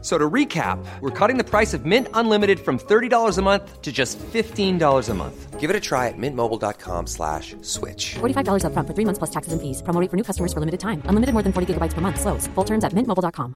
[0.00, 3.90] So to recap, we're cutting the price of Mint Unlimited from $30 a month to
[3.90, 5.58] just $15 a month.
[5.58, 8.14] Give it a try at mintmobile.com slash switch.
[8.20, 9.82] $45 up front for three months plus taxes and fees.
[9.82, 11.02] Promo rate for new customers for limited time.
[11.06, 12.20] Unlimited more than 40 gigabytes per month.
[12.20, 12.46] Slows.
[12.54, 13.54] Full terms at mintmobile.com.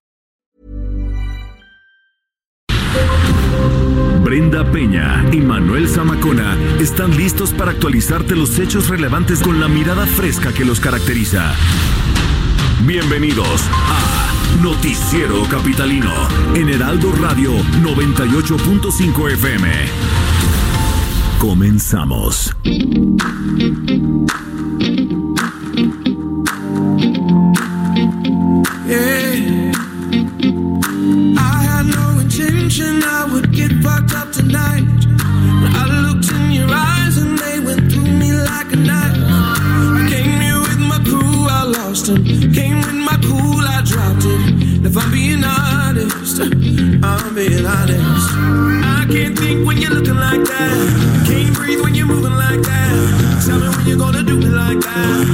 [4.24, 10.06] Brenda Peña y Manuel Zamacona están listos para actualizarte los hechos relevantes con la mirada
[10.06, 11.54] fresca que los caracteriza.
[12.86, 14.21] Bienvenidos a
[14.62, 16.12] Noticiero Capitalino
[16.54, 17.52] en Heraldo Radio
[17.82, 19.68] 98.5 FM.
[21.40, 22.54] Comenzamos.
[28.86, 29.72] Yeah.
[31.36, 34.84] I had no intention I would get fucked up tonight.
[35.74, 39.16] I looked in your eyes and they went through me like a knife.
[40.08, 42.24] Came here with my crew, I lost them.
[42.52, 42.81] Came
[44.92, 48.28] If I'm being honest, I'm being honest.
[48.84, 51.24] I can't think when you're looking like that.
[51.26, 53.42] Can't breathe when you're moving like that.
[53.42, 55.24] Tell me when you're gonna do me like that.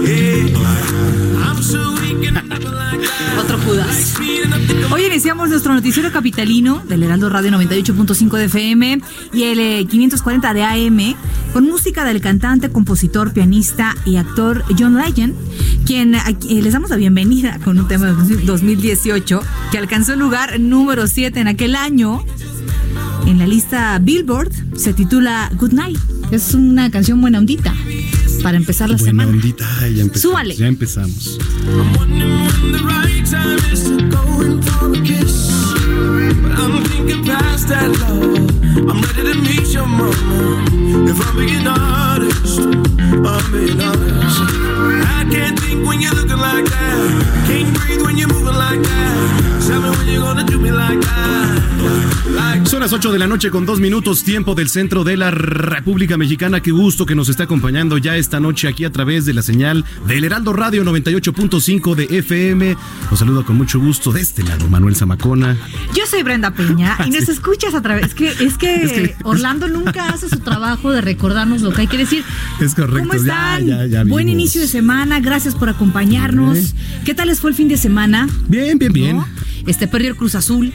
[0.00, 3.44] Yeah, I'm so weak and nothing like that.
[3.44, 4.16] Otro Judas.
[4.90, 9.00] Hoy iniciamos nuestro noticiero capitalino del Heraldo Radio 98.5 de FM
[9.34, 11.14] y el eh, 540 de AM
[11.52, 15.34] con música del cantante, compositor, pianista y actor John Legend,
[15.86, 19.42] quien eh, les damos la bienvenida con un tema de 2018
[19.72, 22.24] que alcanzó el lugar número 7 en aquel año
[23.26, 24.52] en la lista Billboard.
[24.76, 25.98] Se titula Good Night.
[26.30, 27.74] Es una canción buena ondita
[28.42, 29.30] para empezar la Buena semana.
[29.30, 30.22] ondita, ay, ya empezamos.
[30.22, 30.56] Súbale.
[30.56, 31.38] Ya empezamos.
[36.30, 36.72] I'm.
[36.72, 38.60] But thinking past that love.
[38.88, 40.64] I'm ready to meet your mama.
[41.10, 44.40] If I'm being honest, I'm being honest.
[45.18, 47.46] I can't think when you're looking like that.
[47.46, 49.66] Can't breathe when you're moving like that.
[49.66, 51.70] Tell me when you're gonna do me like that.
[52.30, 55.30] Like Son las 8 de la noche con dos minutos, tiempo del centro de la
[55.30, 56.60] República Mexicana.
[56.60, 59.84] Qué gusto que nos está acompañando ya esta noche aquí a través de la señal
[60.06, 62.76] del Heraldo Radio 98.5 de FM.
[63.10, 65.56] Los saludo con mucho gusto de este lado, Manuel Zamacona.
[65.94, 67.32] Yo soy Brenda Peña y nos Sí.
[67.32, 68.06] escuchas a través.
[68.06, 71.82] Es que, es que, Es que- Orlando nunca hace su trabajo de recordarnos lo que
[71.82, 72.24] hay que decir.
[72.60, 73.66] Es correcto, ¿Cómo están?
[73.66, 76.74] ya, ya Buen inicio de semana, gracias por acompañarnos.
[77.04, 78.28] ¿Qué tal les fue el fin de semana?
[78.48, 79.16] Bien, bien, bien.
[79.16, 79.28] ¿No?
[79.66, 80.72] Este perdió el Cruz Azul,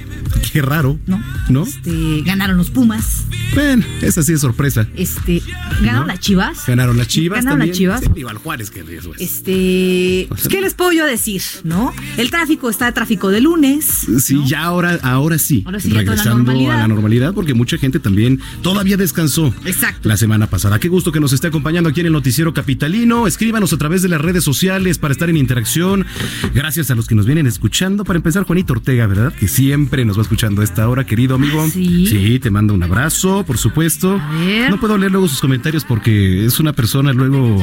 [0.54, 0.98] Qué raro.
[1.08, 1.22] ¿no?
[1.50, 1.64] ¿No?
[1.64, 3.24] Este, ganaron los Pumas.
[3.54, 4.88] Bueno, esa sí es sorpresa.
[4.96, 5.42] Este,
[5.82, 6.08] ganaron ¿No?
[6.08, 6.66] las Chivas.
[6.68, 7.70] Ganaron las Chivas Ganaron también.
[7.70, 8.02] las Chivas.
[8.02, 9.22] Sí, igual Juárez que eso es.
[9.22, 11.94] Este, pues, ¿qué les puedo yo decir, no?
[12.18, 13.86] El tráfico está de tráfico de lunes.
[14.20, 15.64] Sí, ya ahora, ahora sí.
[15.66, 19.54] Ahora sí, ya toda la regresando a la normalidad, porque mucha gente también todavía descansó.
[19.66, 20.08] Exacto.
[20.10, 20.80] La semana pasada.
[20.80, 23.28] Qué gusto que nos esté acompañando aquí en el Noticiero Capitalino.
[23.28, 26.06] Escríbanos a través de las redes sociales para estar en interacción.
[26.54, 28.04] Gracias a los que nos vienen escuchando.
[28.04, 29.34] Para empezar, Juanito Ortega, ¿verdad?
[29.34, 31.64] Que siempre nos va escuchando a esta hora, querido amigo.
[31.66, 32.08] Ah, ¿sí?
[32.08, 34.20] Sí, te mando un abrazo, por supuesto.
[34.22, 34.70] A ver.
[34.70, 37.58] No puedo leer luego sus comentarios porque es una persona luego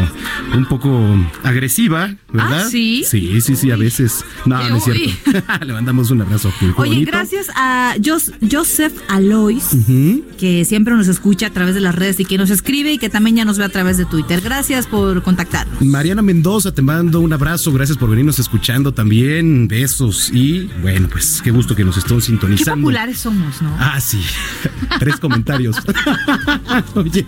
[0.55, 2.65] un poco agresiva, ¿verdad?
[2.67, 3.05] Ah, ¿sí?
[3.07, 4.25] Sí, sí, sí, a veces.
[4.47, 5.11] No, no es cierto.
[5.67, 6.53] Le mandamos un abrazo.
[6.61, 7.11] Oye, bonito.
[7.11, 7.62] gracias a
[8.03, 9.65] Jos- Joseph Alois,
[10.39, 13.09] que siempre nos escucha a través de las redes y que nos escribe y que
[13.11, 14.41] también ya nos ve a través de Twitter.
[14.41, 15.81] Gracias por contactarnos.
[15.83, 17.73] Mariana Mendoza, te mando un abrazo.
[17.73, 19.69] Gracias por venirnos escuchando también.
[19.69, 20.31] Besos.
[20.33, 22.83] Y bueno, pues qué gusto que nos estén Qué sintonizando.
[22.83, 23.75] populares somos, ¿no?
[23.79, 24.21] Ah, sí.
[24.99, 25.77] Tres comentarios.
[26.95, 27.27] Oye.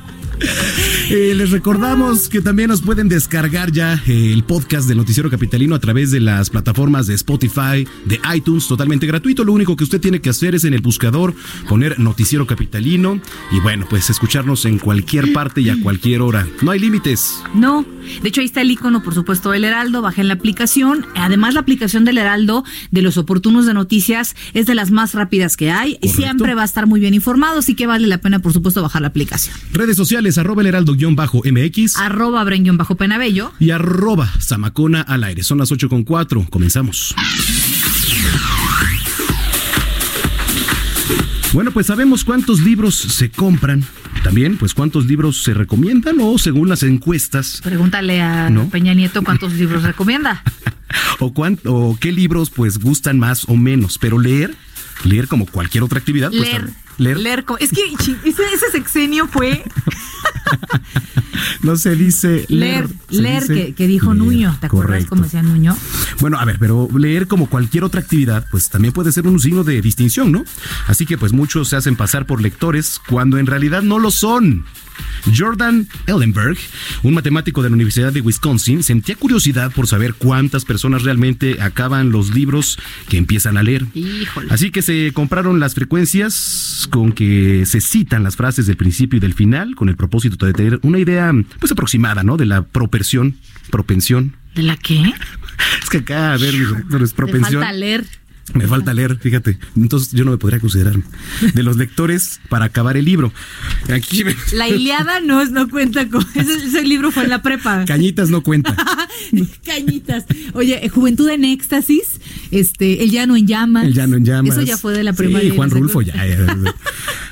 [1.10, 5.74] Eh, les recordamos que también nos pueden descargar ya eh, el podcast del Noticiero Capitalino
[5.74, 9.44] a través de las plataformas de Spotify, de iTunes, totalmente gratuito.
[9.44, 11.34] Lo único que usted tiene que hacer es en el buscador
[11.68, 13.20] poner Noticiero Capitalino
[13.52, 16.46] y bueno, pues escucharnos en cualquier parte y a cualquier hora.
[16.62, 17.42] No hay límites.
[17.54, 17.84] No,
[18.22, 21.06] de hecho ahí está el icono, por supuesto, del Heraldo, bajen la aplicación.
[21.16, 25.56] Además, la aplicación del Heraldo de los oportunos de noticias es de las más rápidas
[25.56, 26.16] que hay y Correcto.
[26.16, 29.02] siempre va a estar muy bien informado, así que vale la pena, por supuesto, bajar
[29.02, 29.54] la aplicación.
[29.72, 33.52] Redes sociales, arroba el heraldo-mx Arroba Brenguión bajo Penabello.
[33.58, 35.42] y arroba Zamacona al aire.
[35.42, 36.46] Son las 8 con 4.
[36.50, 37.14] Comenzamos.
[41.52, 43.84] Bueno, pues sabemos cuántos libros se compran.
[44.24, 47.60] También, pues cuántos libros se recomiendan o según las encuestas.
[47.62, 48.68] Pregúntale a ¿No?
[48.70, 50.42] Peña Nieto cuántos libros recomienda.
[51.20, 53.98] O, cuán- o qué libros pues gustan más o menos.
[53.98, 54.54] Pero leer,
[55.04, 56.30] leer como cualquier otra actividad.
[56.30, 56.62] pues, Leer.
[56.64, 56.74] leer.
[56.98, 57.44] Leer.
[57.44, 59.64] co- Es que ese, ese sexenio fue.
[61.62, 64.56] No se dice Leer, leer, dice que, que dijo leer, Nuño.
[64.60, 65.76] ¿Te acuerdas cómo decía Nuño?
[66.20, 69.64] Bueno, a ver, pero leer como cualquier otra actividad, pues también puede ser un signo
[69.64, 70.44] de distinción, ¿no?
[70.86, 74.64] Así que pues muchos se hacen pasar por lectores cuando en realidad no lo son.
[75.36, 76.56] Jordan Ellenberg,
[77.02, 82.10] un matemático de la Universidad de Wisconsin, sentía curiosidad por saber cuántas personas realmente acaban
[82.10, 82.78] los libros
[83.08, 83.86] que empiezan a leer.
[83.94, 84.48] Híjole.
[84.50, 89.20] Así que se compraron las frecuencias con que se citan las frases del principio y
[89.20, 92.36] del final, con el propósito de tener una idea pues aproximada, ¿no?
[92.36, 93.36] De la propensión,
[93.70, 94.36] propensión.
[94.54, 95.02] ¿De la qué?
[95.82, 96.54] Es que acá, a ver,
[96.90, 97.62] Te propensión.
[97.62, 98.04] falta leer.
[98.52, 99.58] Me falta leer, fíjate.
[99.74, 100.94] Entonces yo no me podría considerar
[101.54, 103.32] de los lectores para acabar el libro.
[103.90, 106.24] Aquí me- La Iliada no, no cuenta con.
[106.34, 107.84] Ese, ese libro fue en la prepa.
[107.86, 108.76] Cañitas no cuenta.
[109.64, 110.24] Cañitas.
[110.52, 112.20] Oye, Juventud en Éxtasis,
[112.50, 113.84] este, El Llano en Llamas.
[113.86, 114.52] El llano en llamas.
[114.56, 115.50] Eso ya fue de la primaria.
[115.50, 116.14] Sí, Juan ¿no se Rulfo, ya.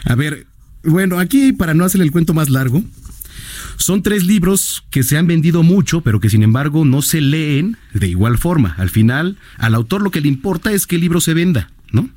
[0.07, 0.47] A ver,
[0.83, 2.83] bueno, aquí para no hacer el cuento más largo,
[3.83, 7.77] son tres libros que se han vendido mucho, pero que sin embargo no se leen
[7.93, 8.75] de igual forma.
[8.79, 11.69] Al final, al autor lo que le importa es que el libro se venda.
[11.95, 12.09] ¿No?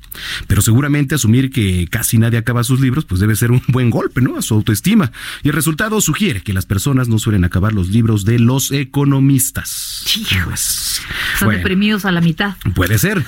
[0.46, 4.22] Pero seguramente asumir que casi nadie acaba sus libros, pues debe ser un buen golpe,
[4.22, 4.38] ¿no?
[4.38, 5.12] A su autoestima.
[5.42, 10.02] Y el resultado sugiere que las personas no suelen acabar los libros de los economistas.
[10.46, 11.02] Pues,
[11.34, 11.58] Están bueno.
[11.58, 12.56] deprimidos a la mitad.
[12.74, 13.22] Puede ser.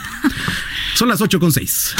[0.94, 1.96] Son las 8 con 6.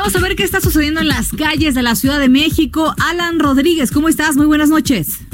[0.00, 2.94] Vamos a ver qué está sucediendo en las calles de la Ciudad de México.
[3.10, 4.34] Alan Rodríguez, ¿cómo estás?
[4.34, 5.28] Muy buenas noches.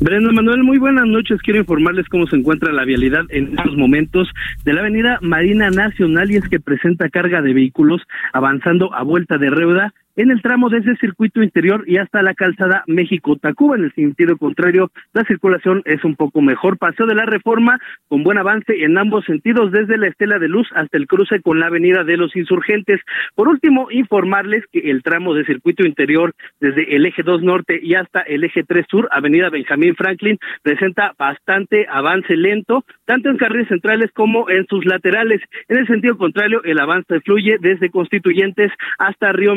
[0.00, 1.40] Brenda Manuel, muy buenas noches.
[1.42, 4.28] Quiero informarles cómo se encuentra la vialidad en estos momentos
[4.64, 8.02] de la avenida Marina Nacional y es que presenta carga de vehículos
[8.32, 12.34] avanzando a vuelta de Reuda en el tramo desde el circuito interior y hasta la
[12.34, 13.76] calzada México-Tacuba.
[13.76, 16.78] En el sentido contrario, la circulación es un poco mejor.
[16.78, 17.78] Paseo de la Reforma
[18.08, 21.60] con buen avance en ambos sentidos, desde la Estela de Luz hasta el cruce con
[21.60, 23.00] la Avenida de los Insurgentes.
[23.34, 27.94] Por último, informarles que el tramo de circuito interior desde el eje 2 norte y
[27.94, 33.68] hasta el eje 3 sur, Avenida Benjamín Franklin, presenta bastante avance lento, tanto en carriles
[33.68, 35.40] centrales como en sus laterales.
[35.68, 39.54] En el sentido contrario, el avance fluye desde Constituyentes hasta Río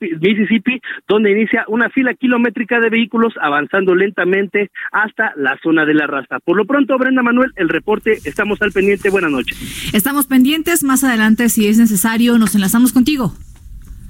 [0.00, 5.94] Mississippi, Mississippi, donde inicia una fila kilométrica de vehículos avanzando lentamente hasta la zona de
[5.94, 6.38] la raza.
[6.40, 9.10] Por lo pronto, Brenda Manuel, el reporte, estamos al pendiente.
[9.10, 9.56] Buenas noches.
[9.92, 10.82] Estamos pendientes.
[10.82, 13.34] Más adelante, si es necesario, nos enlazamos contigo.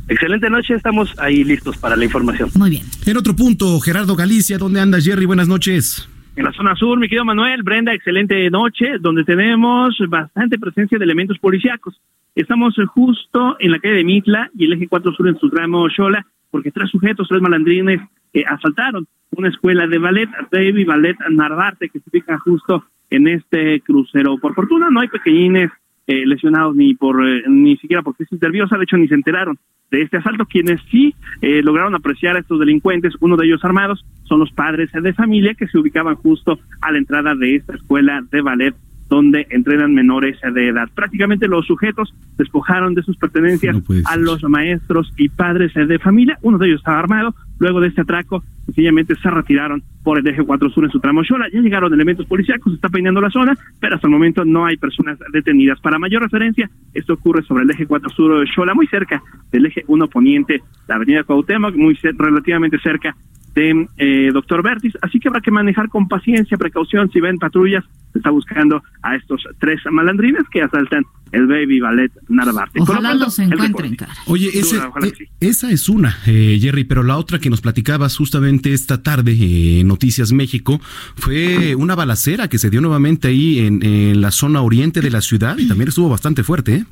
[0.08, 2.50] Excelente noche, estamos ahí listos para la información.
[2.54, 2.84] Muy bien.
[3.06, 5.26] En otro punto, Gerardo Galicia, ¿dónde andas, Jerry?
[5.26, 6.08] Buenas noches.
[6.36, 11.04] En la zona sur, mi querido Manuel, Brenda, excelente noche, donde tenemos bastante presencia de
[11.06, 11.98] elementos policíacos.
[12.34, 15.88] Estamos justo en la calle de Mitla y el eje 4 sur en su tramo
[15.88, 18.02] Xola, porque tres sujetos, tres malandrines,
[18.34, 23.80] eh, asaltaron una escuela de ballet, Baby Ballet Narvarte, que se ubica justo en este
[23.80, 24.36] crucero.
[24.36, 25.70] Por fortuna no hay pequeñines
[26.06, 29.58] eh, lesionados ni por eh, ni siquiera por crisis nerviosa, de hecho ni se enteraron
[29.90, 30.46] de este asalto.
[30.46, 34.90] Quienes sí eh, lograron apreciar a estos delincuentes, uno de ellos armados, son los padres
[34.92, 38.74] de familia que se ubicaban justo a la entrada de esta escuela de ballet
[39.08, 40.88] donde entrenan menores de edad.
[40.94, 46.38] Prácticamente los sujetos despojaron de sus pertenencias No a los maestros y padres de familia.
[46.42, 47.34] Uno de ellos estaba armado.
[47.58, 51.24] Luego de este atraco, sencillamente se retiraron por el eje 4 sur en su tramo
[51.24, 51.48] Xola.
[51.52, 54.76] Ya llegaron elementos policíacos, se está peinando la zona, pero hasta el momento no hay
[54.76, 55.80] personas detenidas.
[55.80, 59.84] Para mayor referencia, esto ocurre sobre el eje 4 sur Xola, muy cerca del eje
[59.86, 63.16] 1 poniente, la avenida Cuauhtémoc, muy relativamente cerca
[63.56, 67.82] de eh, Doctor Vertis, así que habrá que manejar con paciencia, precaución, si ven patrullas,
[68.12, 72.78] se está buscando a estos tres malandrines que asaltan el Baby Ballet Narvarte.
[72.78, 74.12] Lo Ojalá pronto, los el encuentren, cara.
[74.26, 75.24] Oye, ese- Ojalá eh, sí.
[75.40, 79.80] esa es una, eh, Jerry, pero la otra que nos platicabas justamente esta tarde eh,
[79.80, 80.78] en Noticias México
[81.16, 85.20] fue una balacera que se dio nuevamente ahí en, en la zona oriente de la
[85.20, 86.84] ciudad y también estuvo bastante fuerte, ¿eh?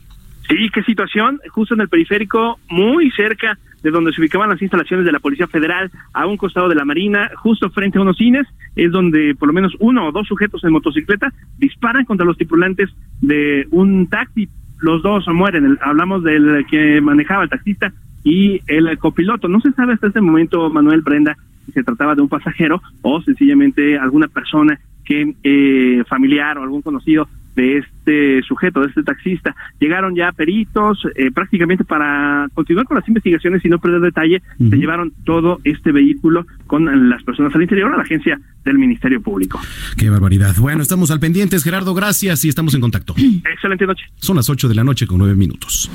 [0.48, 5.04] Sí, qué situación, justo en el periférico, muy cerca de donde se ubicaban las instalaciones
[5.04, 8.46] de la Policía Federal, a un costado de la Marina, justo frente a unos cines,
[8.76, 12.90] es donde por lo menos uno o dos sujetos en motocicleta disparan contra los tripulantes
[13.20, 14.48] de un taxi.
[14.78, 15.78] Los dos mueren.
[15.82, 19.48] Hablamos del que manejaba el taxista y el copiloto.
[19.48, 21.36] No se sabe hasta este momento, Manuel Brenda,
[21.66, 26.82] si se trataba de un pasajero o sencillamente alguna persona que eh, familiar o algún
[26.82, 29.54] conocido de este sujeto, de este taxista.
[29.80, 34.42] Llegaron ya peritos eh, prácticamente para continuar con las investigaciones y no perder detalle.
[34.58, 39.20] Se llevaron todo este vehículo con las personas al interior a la agencia del Ministerio
[39.20, 39.60] Público.
[39.96, 40.54] Qué barbaridad.
[40.58, 43.14] Bueno, estamos al pendientes, Gerardo, gracias y estamos en contacto.
[43.16, 44.04] Excelente noche.
[44.16, 45.90] Son las 8 de la noche con 9 minutos.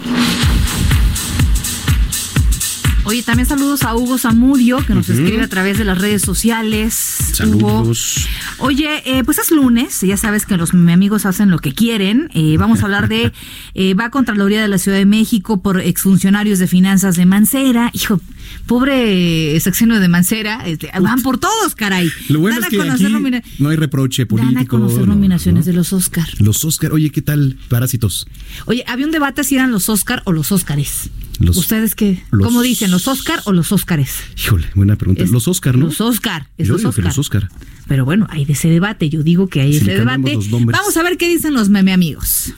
[3.06, 6.94] Oye, también saludos a Hugo Zamudio, que nos escribe a través de las redes sociales.
[7.34, 8.28] Saludos.
[8.58, 8.68] Hugo.
[8.68, 12.30] Oye, eh, pues es lunes, ya sabes que los mi amigos hacen lo que quieren.
[12.34, 13.32] Eh, vamos a hablar de,
[13.74, 17.90] eh, va contra la de la Ciudad de México por exfuncionarios de finanzas de Mancera.
[17.94, 18.22] Hijo,
[18.68, 22.12] pobre secciono de Mancera, este, van por todos, caray.
[22.28, 24.54] Lo bueno Dan es que aquí no hay reproche político.
[24.54, 25.72] Dan a conocer no, nominaciones ¿no?
[25.72, 26.28] de los Oscar.
[26.40, 27.58] Los Oscar, oye, ¿qué tal?
[27.70, 28.28] Parásitos.
[28.66, 31.10] Oye, había un debate si eran los Oscar o los Óscares.
[31.40, 32.22] Los- ¿Ustedes qué?
[32.32, 32.92] los- ¿Cómo dicen?
[32.92, 34.16] ¿Los Oscar o los Óscares?
[34.38, 35.24] Híjole, buena pregunta.
[35.24, 35.86] Es- los Oscar, ¿no?
[35.86, 36.50] Los Oscar.
[36.58, 37.50] Es Yo los digo que los Oscar.
[37.88, 39.10] Pero bueno, hay de ese debate.
[39.10, 40.38] Yo digo que hay Si ese debate.
[40.38, 42.54] Vamos a ver qué dicen los meme amigos.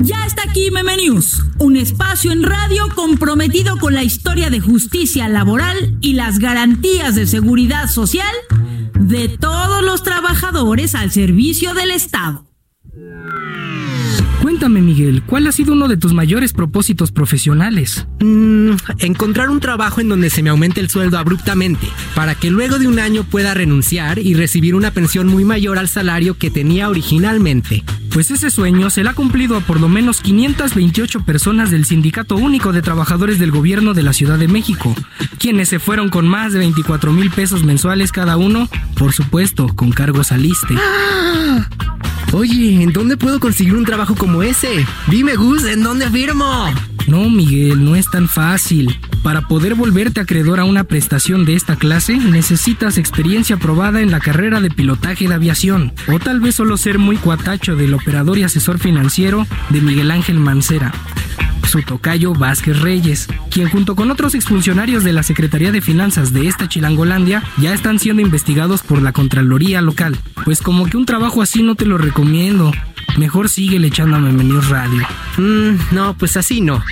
[0.00, 5.28] Ya está aquí Meme News, un espacio en radio comprometido con la historia de justicia
[5.30, 8.34] laboral y las garantías de seguridad social
[9.00, 12.44] de todos los trabajadores al servicio del Estado.
[14.42, 18.06] Cuéntame, Miguel, ¿cuál ha sido uno de tus mayores propósitos profesionales?
[18.20, 22.78] Mm, encontrar un trabajo en donde se me aumente el sueldo abruptamente, para que luego
[22.78, 26.88] de un año pueda renunciar y recibir una pensión muy mayor al salario que tenía
[26.88, 27.84] originalmente.
[28.12, 32.36] Pues ese sueño se le ha cumplido a por lo menos 528 personas del Sindicato
[32.36, 34.94] Único de Trabajadores del Gobierno de la Ciudad de México,
[35.38, 39.90] quienes se fueron con más de 24 mil pesos mensuales cada uno, por supuesto, con
[39.90, 40.74] cargos al ISSSTE.
[42.32, 44.84] Oye, ¿en dónde puedo conseguir un trabajo como ese?
[45.08, 46.72] Dime, Gus, ¿en dónde firmo?
[47.06, 48.98] No, Miguel, no es tan fácil.
[49.22, 54.20] Para poder volverte acreedor a una prestación de esta clase, necesitas experiencia probada en la
[54.20, 58.42] carrera de pilotaje de aviación, o tal vez solo ser muy cuatacho del operador y
[58.42, 60.92] asesor financiero de Miguel Ángel Mancera.
[61.66, 66.46] Su tocayo Vázquez Reyes, quien junto con otros exfuncionarios de la Secretaría de Finanzas de
[66.46, 70.16] esta Chilangolandia ya están siendo investigados por la Contraloría local.
[70.44, 72.72] Pues como que un trabajo así no te lo recomiendo.
[73.18, 75.06] Mejor sigue echando a Memenios Radio.
[75.36, 76.82] Mm, no, pues así no.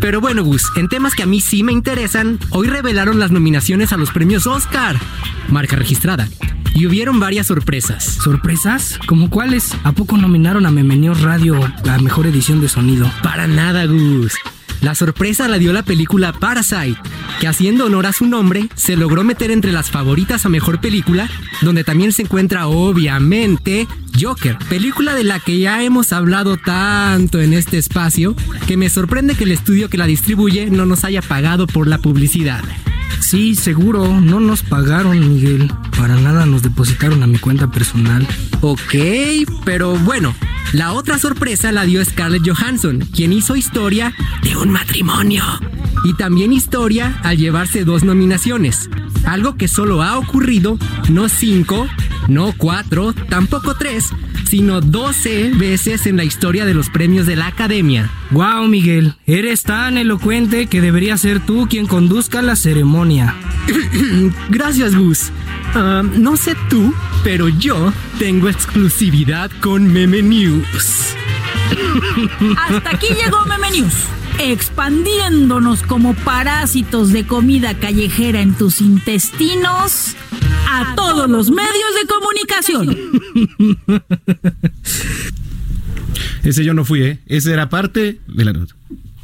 [0.00, 3.92] Pero bueno, Gus, en temas que a mí sí me interesan, hoy revelaron las nominaciones
[3.92, 4.96] a los premios Oscar.
[5.50, 6.28] Marca registrada.
[6.74, 8.04] Y hubieron varias sorpresas.
[8.04, 8.98] ¿Sorpresas?
[9.06, 9.74] ¿Como cuáles?
[9.84, 13.10] ¿A poco nominaron a Memenios Radio a mejor edición de sonido?
[13.22, 14.34] Para nada, Gus.
[14.80, 16.96] La sorpresa la dio la película Parasite,
[17.38, 21.28] que haciendo honor a su nombre, se logró meter entre las favoritas a mejor película,
[21.60, 23.86] donde también se encuentra obviamente
[24.20, 28.34] Joker, película de la que ya hemos hablado tanto en este espacio,
[28.66, 31.98] que me sorprende que el estudio que la distribuye no nos haya pagado por la
[31.98, 32.62] publicidad.
[33.20, 35.72] Sí, seguro, no nos pagaron, Miguel.
[35.96, 38.26] Para nada nos depositaron a mi cuenta personal.
[38.60, 38.94] Ok,
[39.64, 40.34] pero bueno,
[40.72, 45.44] la otra sorpresa la dio Scarlett Johansson, quien hizo historia de un matrimonio.
[46.04, 48.88] Y también historia al llevarse dos nominaciones.
[49.24, 50.78] Algo que solo ha ocurrido,
[51.10, 51.86] no cinco,
[52.28, 54.10] no cuatro, tampoco tres,
[54.48, 58.10] sino 12 veces en la historia de los premios de la Academia.
[58.30, 63.34] Wow, Miguel, eres tan elocuente que debería ser tú quien conduzca la ceremonia.
[64.48, 65.30] Gracias, Gus.
[65.74, 71.14] Ah, no sé tú, pero yo tengo exclusividad con Meme News.
[72.56, 73.94] Hasta aquí llegó Meme News,
[74.40, 80.16] expandiéndonos como parásitos de comida callejera en tus intestinos
[80.70, 82.96] a todos los medios de comunicación.
[86.44, 87.18] Ese yo no fui, ¿eh?
[87.26, 88.74] Ese era parte de la nota.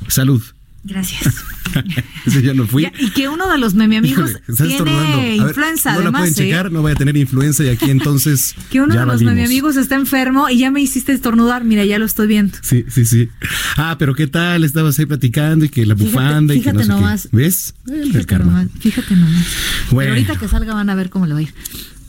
[0.09, 0.43] Salud.
[0.89, 1.35] Gracias.
[2.27, 2.85] Ese yo no fui.
[2.85, 6.21] Ya, y que uno de los meme amigos Híjole, tiene ver, influenza, no la además.
[6.21, 6.37] pueden ¿eh?
[6.37, 8.55] checar, no voy a tener influenza y aquí entonces.
[8.71, 9.35] Que uno ya de los valimos.
[9.35, 11.65] meme amigos está enfermo y ya me hiciste estornudar.
[11.65, 12.57] Mira, ya lo estoy viendo.
[12.63, 13.29] Sí, sí, sí.
[13.77, 14.63] Ah, pero ¿qué tal?
[14.65, 16.95] Estabas ahí platicando y que la Fíjate- bufanda y que no fíjate sé qué.
[16.95, 17.29] nomás.
[17.33, 17.75] ¿Ves?
[17.89, 18.67] El Fíjate nomás.
[18.79, 19.47] Fíjate nomás.
[19.91, 19.99] Bueno.
[19.99, 21.53] Pero ahorita que salga van a ver cómo le va a ir.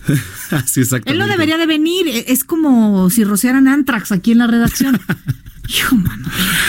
[0.66, 1.12] sí, exactamente.
[1.12, 2.06] Él no debería de venir.
[2.28, 5.00] Es como si rociaran Antrax aquí en la redacción.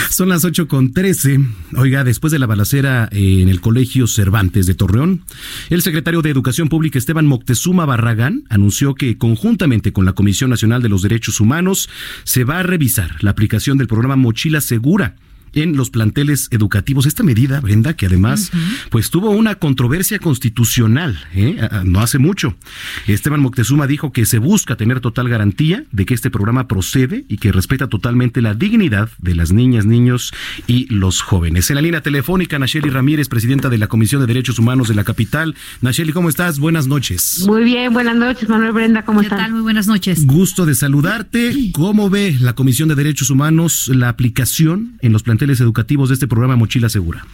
[0.09, 1.39] Son las 8 con 13.
[1.77, 5.23] Oiga, después de la balacera eh, en el Colegio Cervantes de Torreón,
[5.69, 10.81] el secretario de Educación Pública Esteban Moctezuma Barragán anunció que conjuntamente con la Comisión Nacional
[10.81, 11.89] de los Derechos Humanos
[12.23, 15.15] se va a revisar la aplicación del programa Mochila Segura
[15.53, 17.05] en los planteles educativos.
[17.05, 18.51] Esta medida, Brenda, que además
[18.89, 21.57] pues tuvo una controversia constitucional ¿eh?
[21.85, 22.55] No hace mucho.
[23.07, 27.37] Esteban Moctezuma dijo que se busca tener total garantía de que este programa procede y
[27.37, 30.33] que respeta totalmente la dignidad de las niñas, niños
[30.67, 31.69] y los jóvenes.
[31.69, 35.03] En la línea telefónica, Nacheli Ramírez, presidenta de la Comisión de Derechos Humanos de la
[35.03, 35.55] capital.
[35.81, 36.59] Nacheli, ¿cómo estás?
[36.59, 37.45] Buenas noches.
[37.47, 39.39] Muy bien, buenas noches, Manuel Brenda, ¿cómo ¿Qué están?
[39.39, 39.51] tal?
[39.53, 40.25] Muy buenas noches.
[40.25, 41.71] Gusto de saludarte.
[41.73, 46.27] ¿Cómo ve la Comisión de Derechos Humanos la aplicación en los planteles educativos de este
[46.27, 47.25] programa Mochila Segura?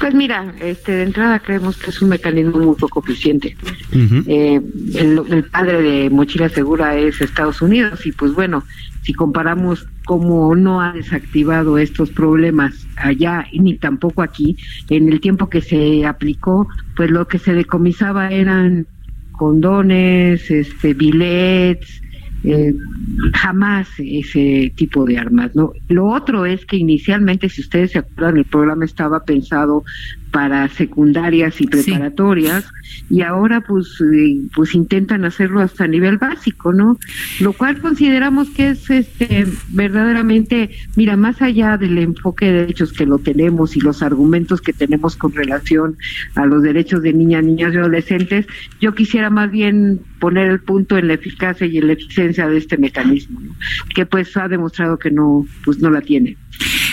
[0.00, 3.56] Pues mira, este, de entrada creemos que es un mecanismo muy poco eficiente.
[3.92, 4.60] Eh,
[4.94, 8.62] el, el padre de Mochila Segura es Estados Unidos y pues bueno,
[9.02, 14.56] si comparamos cómo no ha desactivado estos problemas allá ni tampoco aquí,
[14.90, 18.86] en el tiempo que se aplicó, pues lo que se decomisaba eran
[19.32, 22.02] condones, este, billets,
[22.46, 22.72] eh,
[23.34, 25.72] jamás ese tipo de armas, ¿no?
[25.88, 29.82] Lo otro es que inicialmente, si ustedes se acuerdan, el programa estaba pensado
[30.30, 32.64] para secundarias y preparatorias
[33.08, 36.98] y ahora pues eh, pues intentan hacerlo hasta a nivel básico, ¿no?
[37.40, 43.06] Lo cual consideramos que es este verdaderamente, mira, más allá del enfoque de derechos que
[43.06, 45.96] lo tenemos y los argumentos que tenemos con relación
[46.34, 48.46] a los derechos de niñas, niñas y adolescentes,
[48.80, 52.58] yo quisiera más bien poner el punto en la eficacia y en la eficiencia de
[52.58, 53.54] este mecanismo, ¿no?
[53.94, 56.36] que pues ha demostrado que no pues no la tiene.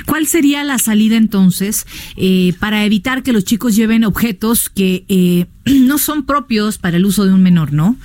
[0.06, 5.48] ¿Cuál sería la salida entonces eh, para evitar que los chicos lleven objetos que eh,
[5.66, 7.96] no son propios para el uso de un menor, no?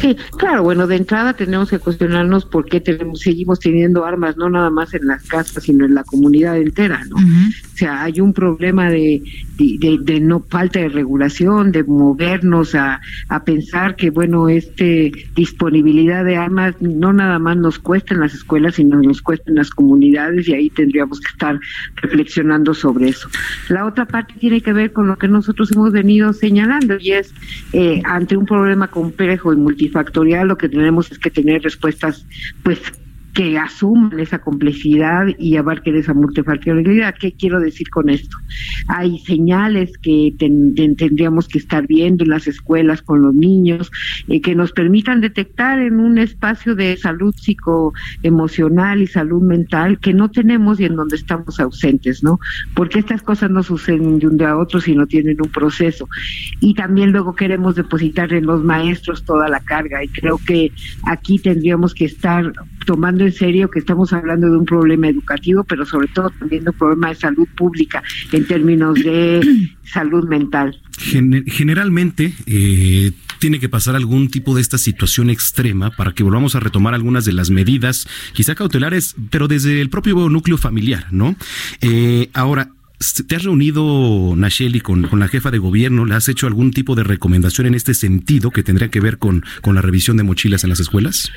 [0.00, 4.48] Sí, claro, bueno, de entrada tenemos que cuestionarnos por qué tenemos, seguimos teniendo armas, no
[4.48, 7.16] nada más en las casas, sino en la comunidad entera, ¿no?
[7.16, 9.22] O sea, hay un problema de,
[9.58, 16.24] de, de, no falta de regulación, de movernos a, a pensar que, bueno, este disponibilidad
[16.24, 19.70] de armas no nada más nos cuesta en las escuelas, sino nos cuesta en las
[19.70, 21.58] comunidades y ahí tendríamos que estar
[21.96, 23.28] reflexionando sobre eso.
[23.68, 27.34] La otra parte tiene que ver con lo que nosotros hemos venido señalando y es
[27.72, 32.26] eh, ante un problema complejo y multifactorial lo que tenemos es que tener respuestas,
[32.62, 32.80] pues,
[33.34, 37.14] que asuman esa complejidad y abarquen esa multifactorialidad.
[37.18, 38.36] ¿Qué quiero decir con esto?
[38.88, 43.90] Hay señales que ten, ten, tendríamos que estar viendo en las escuelas con los niños
[44.28, 50.14] eh, que nos permitan detectar en un espacio de salud psicoemocional y salud mental que
[50.14, 52.40] no tenemos y en donde estamos ausentes, ¿no?
[52.74, 56.08] Porque estas cosas no suceden de un día a otro, sino tienen un proceso.
[56.60, 60.72] Y también luego queremos depositar en los maestros toda la carga y creo que
[61.04, 62.52] aquí tendríamos que estar
[62.88, 66.70] tomando en serio que estamos hablando de un problema educativo, pero sobre todo también de
[66.70, 68.02] un problema de salud pública
[68.32, 70.80] en términos de salud mental.
[70.96, 76.54] Gen generalmente eh, tiene que pasar algún tipo de esta situación extrema para que volvamos
[76.54, 81.36] a retomar algunas de las medidas, quizá cautelares, pero desde el propio núcleo familiar, ¿no?
[81.82, 82.70] Eh, ahora,
[83.28, 86.04] ¿Te has reunido, Nacheli, con, con, la jefa de gobierno?
[86.04, 89.44] ¿Le has hecho algún tipo de recomendación en este sentido que tendría que ver con,
[89.62, 91.30] con la revisión de mochilas en las escuelas?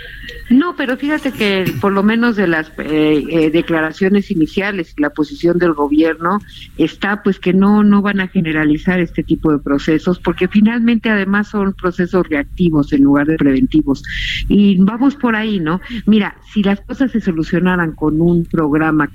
[0.82, 5.60] Pero fíjate que por lo menos de las eh, eh, declaraciones iniciales y la posición
[5.60, 6.40] del gobierno
[6.76, 11.50] está pues que no, no van a generalizar este tipo de procesos porque finalmente además
[11.50, 14.02] son procesos reactivos en lugar de preventivos.
[14.48, 15.82] Y vamos por ahí, ¿no?
[16.08, 19.12] Mira, si las cosas se solucionaran con un programa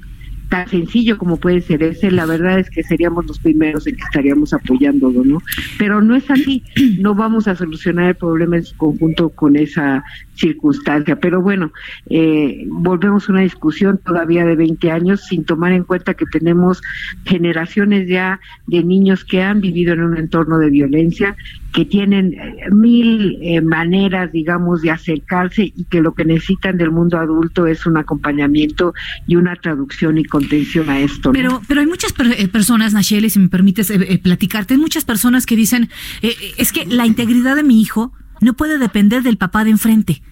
[0.48, 4.02] tan sencillo como puede ser ese, la verdad es que seríamos los primeros en que
[4.02, 5.38] estaríamos apoyándolo, ¿no?
[5.78, 6.62] Pero no es así,
[7.00, 10.04] no vamos a solucionar el problema en su conjunto con esa
[10.34, 11.16] circunstancia.
[11.16, 11.72] Pero bueno,
[12.10, 16.82] eh, volvemos a una discusión todavía de 20 años sin tomar en cuenta que tenemos
[17.24, 21.36] generaciones ya de niños que han vivido en un entorno de violencia,
[21.76, 22.34] que tienen
[22.72, 27.84] mil eh, maneras, digamos, de acercarse y que lo que necesitan del mundo adulto es
[27.84, 28.94] un acompañamiento
[29.26, 31.32] y una traducción y contención a esto.
[31.32, 35.04] Pero, pero hay muchas per personas, Nacheli, si me permites eh, eh, platicarte, hay muchas
[35.04, 35.90] personas que dicen,
[36.22, 38.10] eh, es que la integridad de mi hijo
[38.40, 40.22] no puede depender del papá de enfrente.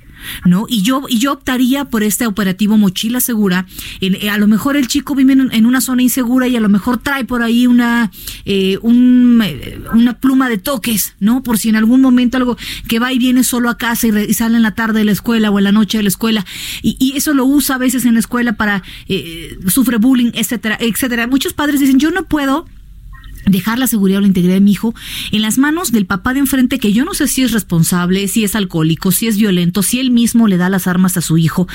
[0.44, 0.66] ¿No?
[0.68, 3.66] Y yo, y yo optaría por este operativo mochila segura.
[4.00, 6.68] En, a lo mejor el chico vive en, en, una zona insegura y a lo
[6.68, 8.10] mejor trae por ahí una,
[8.44, 9.42] eh, un,
[9.92, 11.42] una pluma de toques, ¿no?
[11.42, 12.56] Por si en algún momento algo
[12.88, 15.12] que va y viene solo a casa y, y sale en la tarde de la
[15.12, 16.44] escuela o en la noche de la escuela.
[16.82, 20.78] Y, y eso lo usa a veces en la escuela para, eh, sufre bullying, etcétera,
[20.80, 21.26] etcétera.
[21.26, 22.66] Muchos padres dicen, yo no puedo
[23.46, 24.94] dejar la seguridad o la integridad de mi hijo
[25.32, 28.44] en las manos del papá de enfrente que yo no sé si es responsable, si
[28.44, 31.66] es alcohólico, si es violento, si él mismo le da las armas a su hijo.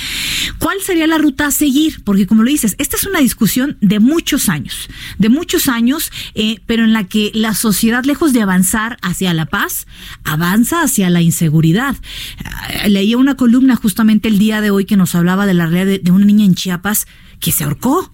[0.57, 2.03] ¿Cuál sería la ruta a seguir?
[2.03, 6.59] Porque como lo dices, esta es una discusión de muchos años, de muchos años, eh,
[6.65, 9.87] pero en la que la sociedad, lejos de avanzar hacia la paz,
[10.23, 11.95] avanza hacia la inseguridad.
[12.87, 15.99] Leía una columna justamente el día de hoy que nos hablaba de la realidad de,
[15.99, 17.07] de una niña en Chiapas
[17.39, 18.11] que se ahorcó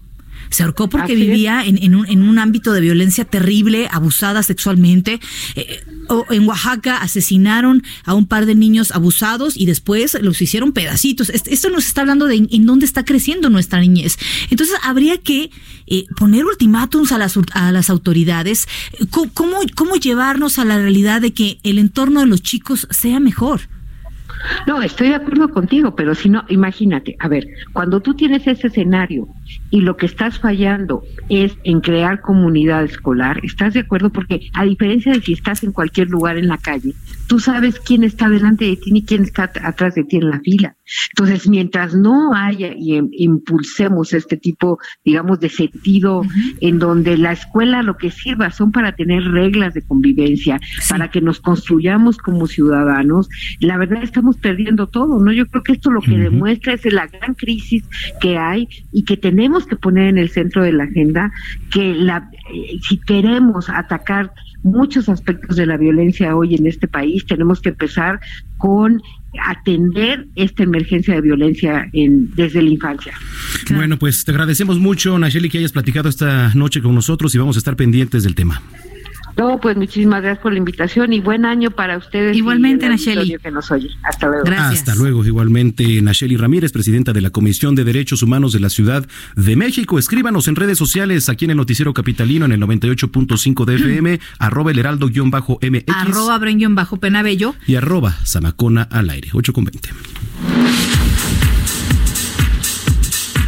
[0.50, 4.42] se ahorcó porque Así vivía en, en, un, en, un, ámbito de violencia terrible, abusada
[4.42, 5.20] sexualmente.
[5.54, 10.72] Eh, o en Oaxaca asesinaron a un par de niños abusados y después los hicieron
[10.72, 11.30] pedacitos.
[11.30, 14.18] Esto nos está hablando de en, en dónde está creciendo nuestra niñez.
[14.50, 15.50] Entonces habría que
[15.86, 18.68] eh, poner ultimátums a las, a las autoridades.
[19.10, 23.62] ¿Cómo, ¿Cómo llevarnos a la realidad de que el entorno de los chicos sea mejor?
[24.66, 28.66] No, estoy de acuerdo contigo, pero si no, imagínate, a ver, cuando tú tienes ese
[28.66, 29.28] escenario
[29.70, 34.10] y lo que estás fallando es en crear comunidad escolar, ¿estás de acuerdo?
[34.10, 36.94] Porque a diferencia de si estás en cualquier lugar en la calle,
[37.26, 40.40] tú sabes quién está delante de ti ni quién está atrás de ti en la
[40.40, 40.76] fila.
[41.10, 46.22] Entonces, mientras no haya y impulsemos este tipo, digamos, de sentido
[46.60, 51.20] en donde la escuela lo que sirva son para tener reglas de convivencia, para que
[51.20, 55.32] nos construyamos como ciudadanos, la verdad estamos perdiendo todo, ¿no?
[55.32, 57.84] Yo creo que esto lo que demuestra es la gran crisis
[58.20, 61.32] que hay y que tenemos que poner en el centro de la agenda
[61.70, 67.24] que la eh, si queremos atacar muchos aspectos de la violencia hoy en este país,
[67.24, 68.20] tenemos que empezar
[68.58, 69.00] con
[69.42, 73.14] atender esta emergencia de violencia en, desde la infancia.
[73.70, 77.56] Bueno, pues te agradecemos mucho, Nacheli, que hayas platicado esta noche con nosotros y vamos
[77.56, 78.62] a estar pendientes del tema.
[79.36, 82.36] No, pues muchísimas gracias por la invitación y buen año para ustedes.
[82.36, 83.36] Igualmente, Nacheli.
[83.38, 83.90] Que nos oye.
[84.02, 84.44] Hasta luego.
[84.44, 84.80] Gracias.
[84.80, 89.06] Hasta luego, igualmente, Nacheli Ramírez, presidenta de la Comisión de Derechos Humanos de la Ciudad
[89.34, 89.98] de México.
[89.98, 94.70] Escríbanos en redes sociales, aquí en el Noticiero Capitalino, en el 98.5 de FM, arroba
[94.70, 95.94] el heraldo-mx.
[95.94, 97.54] Arroba bren-penabello.
[97.66, 100.85] Y arroba zamacona al aire, 8 con 20.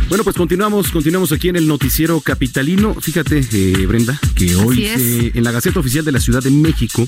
[0.08, 2.94] Bueno, pues continuamos, continuamos aquí en el noticiero capitalino.
[2.94, 4.82] Fíjate, eh, Brenda, que hoy
[5.34, 7.06] en la Gaceta Oficial de la Ciudad de México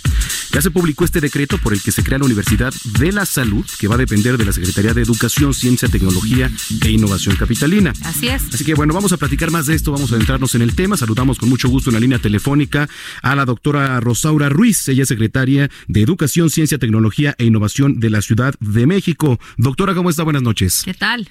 [0.52, 3.64] ya se publicó este decreto por el que se crea la Universidad de la Salud,
[3.78, 6.50] que va a depender de la Secretaría de Educación, Ciencia, Tecnología
[6.84, 7.94] e Innovación Capitalina.
[8.04, 8.42] Así es.
[8.52, 10.98] Así que bueno, vamos a platicar más de esto, vamos a adentrarnos en el tema.
[10.98, 12.86] Saludamos con mucho gusto en la línea telefónica
[13.22, 18.10] a la doctora Rosaura Ruiz, ella es secretaria de Educación, Ciencia, Tecnología e Innovación de
[18.10, 19.40] la Ciudad de México.
[19.56, 20.22] Doctora, ¿cómo está?
[20.22, 20.82] Buenas noches.
[20.84, 21.30] ¿Qué tal?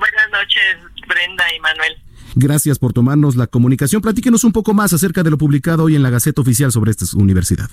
[0.00, 0.78] Buenas noches,
[1.10, 1.96] Brenda y Manuel.
[2.36, 4.02] Gracias por tomarnos la comunicación.
[4.02, 7.04] Platíquenos un poco más acerca de lo publicado hoy en la Gaceta Oficial sobre esta
[7.16, 7.68] universidad.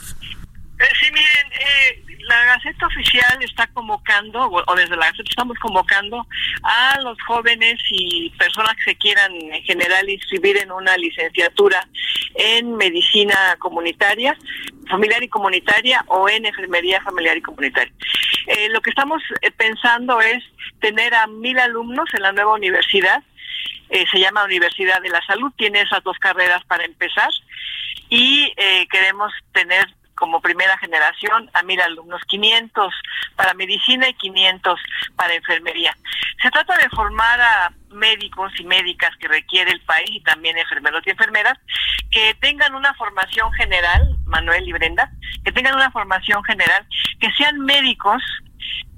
[0.79, 6.25] Eh, sí, miren, eh, la Gaceta Oficial está convocando, o, desde la Gaceta estamos convocando
[6.63, 11.87] a los jóvenes y personas que se quieran en general inscribir en una licenciatura
[12.35, 14.35] en medicina comunitaria,
[14.89, 17.93] familiar y comunitaria o en enfermería familiar y comunitaria.
[18.47, 19.21] Eh, lo que estamos
[19.57, 20.43] pensando es
[20.79, 23.23] tener a mil alumnos en la nueva universidad
[23.89, 27.29] eh, se llama Universidad de la Salud, tiene esas dos carreras para empezar
[28.09, 32.93] y eh, queremos tener como primera generación a mil alumnos, 500
[33.35, 34.79] para medicina y 500
[35.15, 35.95] para enfermería.
[36.41, 41.03] Se trata de formar a médicos y médicas que requiere el país y también enfermeros
[41.05, 41.57] y enfermeras
[42.11, 45.09] que tengan una formación general, Manuel y Brenda,
[45.45, 46.85] que tengan una formación general,
[47.19, 48.21] que sean médicos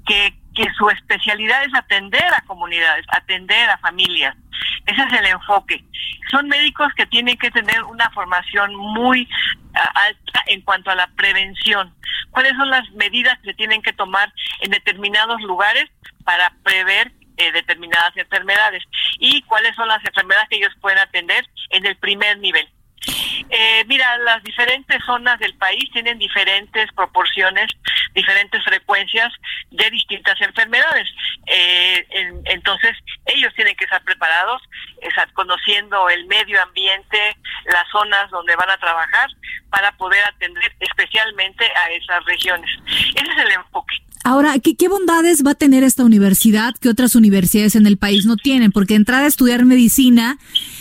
[0.06, 4.36] que, que su especialidad es atender a comunidades, atender a familias,
[4.86, 5.82] ese es el enfoque.
[6.30, 9.26] Son médicos que tienen que tener una formación muy
[9.74, 11.94] ah, alta en cuanto a la prevención.
[12.30, 15.86] ¿Cuáles son las medidas que se tienen que tomar en determinados lugares
[16.24, 18.84] para prever eh, determinadas enfermedades?
[19.18, 22.68] ¿Y cuáles son las enfermedades que ellos pueden atender en el primer nivel?
[23.50, 27.66] Eh, mira, las diferentes zonas del país tienen diferentes proporciones,
[28.12, 29.32] diferentes frecuencias
[29.70, 31.08] de distintas enfermedades.
[31.46, 32.06] Eh,
[32.46, 34.62] entonces, ellos tienen que estar preparados,
[35.02, 37.36] estar conociendo el medio ambiente,
[37.66, 39.30] las zonas donde van a trabajar,
[39.70, 42.70] para poder atender especialmente a esas regiones.
[42.86, 43.96] Ese es el enfoque.
[44.22, 48.26] Ahora, ¿qué, ¿qué, bondades va a tener esta universidad que otras universidades en el país
[48.26, 48.70] no tienen?
[48.70, 50.38] Porque entrar a estudiar medicina,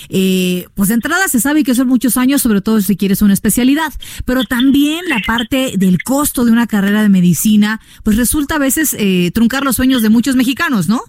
[0.10, 3.34] eh, pues de entrada se sabe que son muchos años, sobre todo si quieres una
[3.34, 3.94] especialidad,
[4.26, 8.94] pero también la parte del costo de una carrera de medicina, pues resulta a veces
[9.00, 11.02] eh, truncar los sueños de muchos mexicanos, ¿no?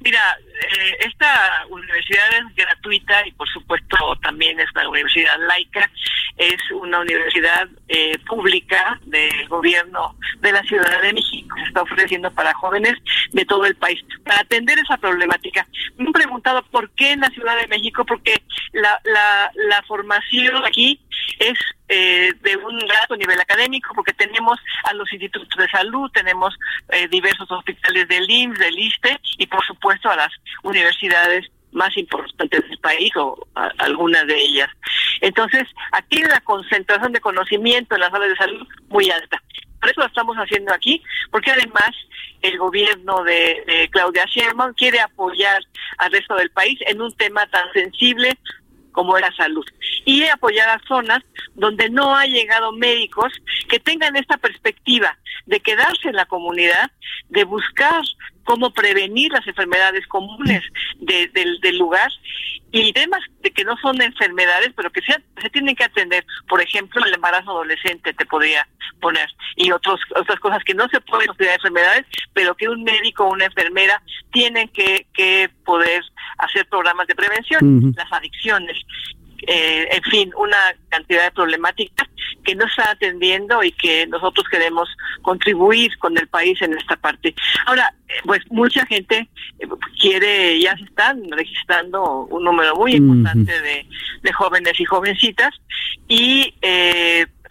[0.00, 0.20] Mira,
[0.76, 5.90] eh, esta universidad es gratuita y por supuesto también es una universidad laica.
[6.36, 11.54] Es una universidad eh, pública del gobierno de la Ciudad de México.
[11.58, 12.98] Se está ofreciendo para jóvenes
[13.32, 15.66] de todo el país para atender esa problemática.
[15.98, 18.42] Me han preguntado por qué en la Ciudad de México, porque
[18.72, 21.00] la, la formación aquí
[21.38, 26.54] es eh, de un alto nivel académico, porque tenemos a los institutos de salud, tenemos
[26.90, 30.30] eh, diversos hospitales del IMSS, del ISTE y por supuesto a las
[30.62, 33.46] universidades más importantes del país o
[33.78, 34.68] algunas de ellas.
[35.20, 39.42] Entonces, aquí la concentración de conocimiento en las áreas de salud muy alta.
[39.80, 41.90] Por eso lo estamos haciendo aquí, porque además
[42.42, 45.60] el gobierno de, de Claudia Sheinbaum quiere apoyar
[45.98, 48.38] al resto del país en un tema tan sensible
[48.92, 49.64] como la salud
[50.04, 51.22] y apoyar a zonas
[51.54, 53.32] donde no ha llegado médicos
[53.68, 56.90] que tengan esta perspectiva de quedarse en la comunidad,
[57.28, 58.02] de buscar
[58.44, 60.62] cómo prevenir las enfermedades comunes
[60.98, 62.10] del lugar
[62.72, 66.24] y temas de que no son enfermedades, pero que se, se tienen que atender.
[66.48, 68.66] Por ejemplo, el embarazo adolescente te podría
[69.00, 73.24] poner y otros, otras cosas que no se pueden considerar enfermedades, pero que un médico
[73.24, 74.02] o una enfermera
[74.32, 76.02] tienen que poder
[76.38, 78.76] hacer programas de prevención, las adicciones.
[79.44, 80.56] Eh, en fin, una
[80.88, 82.08] cantidad de problemáticas
[82.44, 84.88] que no está atendiendo y que nosotros queremos
[85.22, 87.34] contribuir con el país en esta parte.
[87.66, 89.66] Ahora, eh, pues mucha gente eh,
[90.00, 93.86] quiere, ya se están registrando un número muy importante de,
[94.22, 95.52] de jóvenes y jovencitas
[96.06, 96.54] y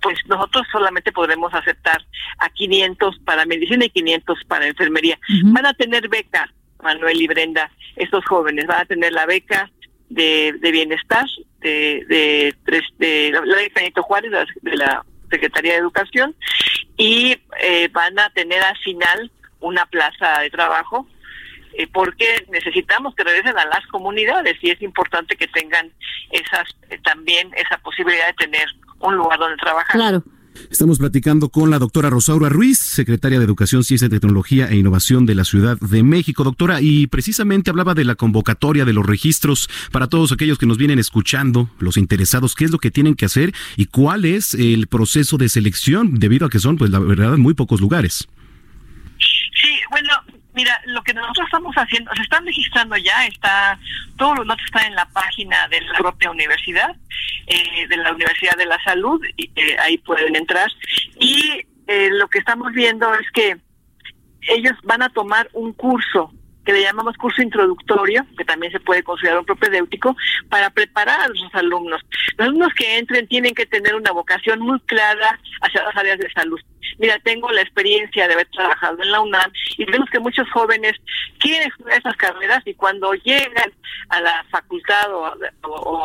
[0.02, 2.04] pues nosotros solamente podremos aceptar
[2.40, 5.20] a 500 para medicina y 500 para enfermería.
[5.44, 9.70] Van a tener beca, Manuel y Brenda, estos jóvenes, van a tener la beca
[10.10, 11.26] de, de bienestar
[11.62, 12.56] de, de,
[12.98, 16.36] de, la Juárez, de la Secretaría de Educación,
[16.98, 21.08] y eh, van a tener al final una plaza de trabajo
[21.74, 25.92] eh, porque necesitamos que regresen a las comunidades y es importante que tengan
[26.32, 28.68] esas eh, también esa posibilidad de tener
[29.00, 29.96] un lugar donde trabajar.
[29.96, 30.24] Claro.
[30.70, 35.36] Estamos platicando con la doctora Rosaura Ruiz, secretaria de Educación, Ciencia, Tecnología e Innovación de
[35.36, 36.44] la Ciudad de México.
[36.44, 40.78] Doctora, y precisamente hablaba de la convocatoria de los registros para todos aquellos que nos
[40.78, 44.88] vienen escuchando, los interesados, qué es lo que tienen que hacer y cuál es el
[44.88, 48.28] proceso de selección, debido a que son, pues la verdad, muy pocos lugares.
[50.62, 53.80] Mira, lo que nosotros estamos haciendo, se están registrando ya, está,
[54.16, 56.96] todos los datos están en la página de la propia universidad,
[57.48, 60.70] eh, de la Universidad de la Salud, y, eh, ahí pueden entrar.
[61.20, 63.58] Y eh, lo que estamos viendo es que
[64.50, 66.32] ellos van a tomar un curso
[66.66, 70.16] que le llamamos curso introductorio, que también se puede considerar un propedéutico,
[70.50, 72.02] para preparar a los alumnos.
[72.38, 76.32] Los alumnos que entren tienen que tener una vocación muy clara hacia las áreas de
[76.32, 76.60] salud.
[76.98, 80.94] Mira, tengo la experiencia de haber trabajado en la UNAM y vemos que muchos jóvenes
[81.40, 83.72] quieren estudiar esas carreras y cuando llegan
[84.10, 85.26] a la facultad o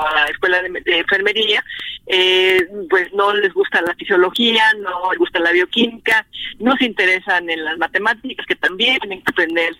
[0.01, 1.63] a, la escuela de, enfermería,
[2.07, 6.27] eh, pues no les gusta la fisiología, no les gusta la bioquímica,
[6.61, 9.77] no se interesan en las matemáticas, que también tienen que aprender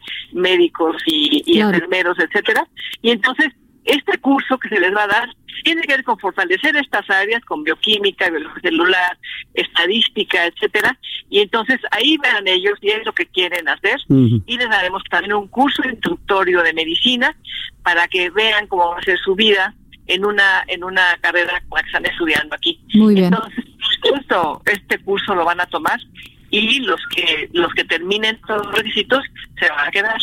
[0.67, 2.67] médicos y, enfermeros, etcétera.
[3.03, 3.53] Y entonces,
[3.85, 5.29] este curso que se les va a dar
[5.65, 9.19] tiene que ver con fortalecer estas áreas, con bioquímica, biología celular,
[9.55, 10.99] estadística, etcétera,
[11.31, 15.35] y entonces ahí verán ellos y es lo que quieren hacer, y les daremos también
[15.35, 17.35] un curso instructorio de medicina
[17.83, 19.75] para que vean cómo va a ser su vida
[20.07, 22.81] en una en una carrera como están estudiando aquí.
[22.95, 23.33] Muy bien.
[23.33, 23.65] Entonces,
[24.03, 25.99] esto, este curso lo van a tomar
[26.51, 29.25] y los que los que terminen todos los requisitos
[29.59, 30.21] se van a quedar.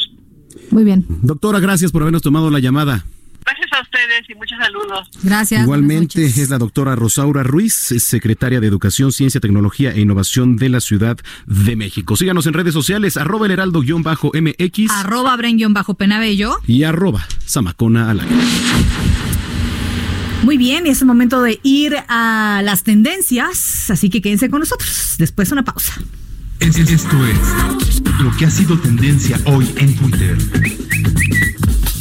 [0.71, 1.05] Muy bien.
[1.21, 3.05] Doctora, gracias por habernos tomado la llamada.
[3.45, 5.09] Gracias a ustedes y muchos saludos.
[5.21, 5.63] Gracias.
[5.63, 10.79] Igualmente es la doctora Rosaura Ruiz, secretaria de Educación, Ciencia, Tecnología e Innovación de la
[10.79, 12.15] Ciudad de México.
[12.15, 18.21] Síganos en redes sociales, arroba el heraldo-mx, arroba bren-penabello y arroba zamacona al
[20.43, 25.15] Muy bien, es el momento de ir a las tendencias, así que quédense con nosotros.
[25.17, 25.93] Después una pausa.
[26.65, 30.37] Esto es lo que ha sido tendencia hoy en Twitter.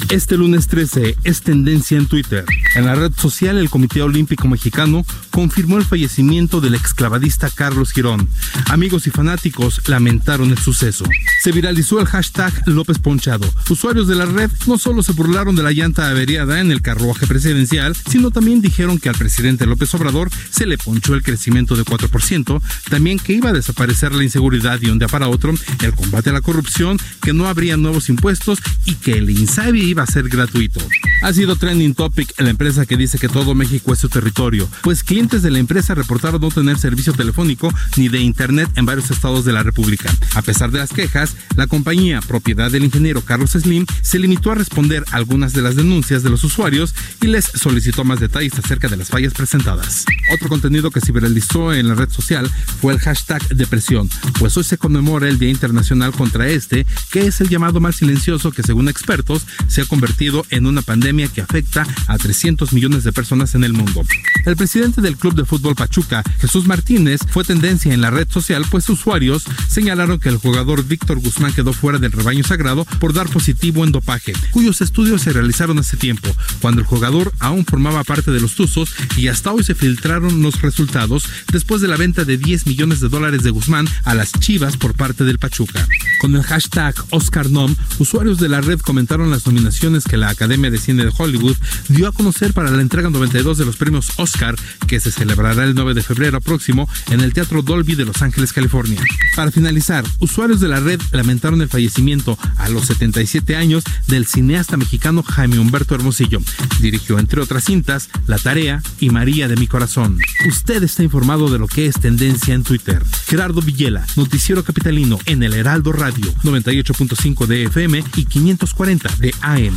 [0.08, 2.44] Este lunes 13 es tendencia en Twitter.
[2.74, 8.28] En la red social, el Comité Olímpico Mexicano confirmó el fallecimiento del exclavadista Carlos Girón.
[8.70, 11.04] Amigos y fanáticos lamentaron el suceso.
[11.42, 13.46] Se viralizó el hashtag López Ponchado.
[13.68, 17.26] Usuarios de la red no solo se burlaron de la llanta averiada en el carruaje
[17.26, 21.84] presidencial, sino también dijeron que al presidente López Obrador se le ponchó el crecimiento de
[21.84, 26.30] 4%, también que iba a desaparecer la inseguridad y un día para otro el combate
[26.30, 30.28] a la corrupción, que no habría nuevos impuestos y que el INSABI iba a ser
[30.28, 30.80] gratuito.
[31.22, 35.02] Ha sido trending topic la empresa que dice que todo México es su territorio, pues
[35.02, 39.44] clientes de la empresa reportaron no tener servicio telefónico ni de internet en varios estados
[39.44, 40.14] de la República.
[40.36, 44.54] A pesar de las quejas, la compañía, propiedad del ingeniero Carlos Slim, se limitó a
[44.54, 48.96] responder algunas de las denuncias de los usuarios y les solicitó más detalles acerca de
[48.96, 50.04] las fallas presentadas.
[50.32, 52.48] Otro contenido que se viralizó en la red social
[52.80, 57.40] fue el hashtag depresión, pues hoy se conmemora el Día Internacional contra este, que es
[57.40, 61.84] el llamado mal silencioso que según expertos se ha convertido en una pandemia que afecta
[62.06, 64.04] a 300 millones de personas en el mundo.
[64.44, 68.64] El presidente del Club de Fútbol Pachuca, Jesús Martínez, fue tendencia en la red social,
[68.70, 73.28] pues usuarios señalaron que el jugador Víctor Guzmán quedó fuera del rebaño sagrado por dar
[73.28, 76.28] positivo en dopaje, cuyos estudios se realizaron hace tiempo,
[76.60, 80.60] cuando el jugador aún formaba parte de los Tuzos y hasta hoy se filtraron los
[80.60, 84.76] resultados después de la venta de 10 millones de dólares de Guzmán a las Chivas
[84.76, 85.86] por parte del Pachuca.
[86.20, 90.78] Con el hashtag OscarNom, usuarios de la red comentaron las nominaciones que la Academia de
[90.78, 91.56] Cine de Hollywood
[91.88, 94.56] dio a conocer para la entrega 92 de los premios Oscar,
[94.88, 98.52] que se celebrará el 9 de febrero próximo en el Teatro Dolby de Los Ángeles,
[98.52, 99.00] California.
[99.36, 104.76] Para finalizar, usuarios de la red lamentaron el fallecimiento a los 77 años del cineasta
[104.76, 106.40] mexicano Jaime Humberto Hermosillo.
[106.80, 110.18] Dirigió, entre otras cintas, La Tarea y María de mi Corazón.
[110.48, 113.04] Usted está informado de lo que es tendencia en Twitter.
[113.26, 119.76] Gerardo Villela, Noticiero Capitalino en el Heraldo Radio, 98.5 de FM y 540 de AM.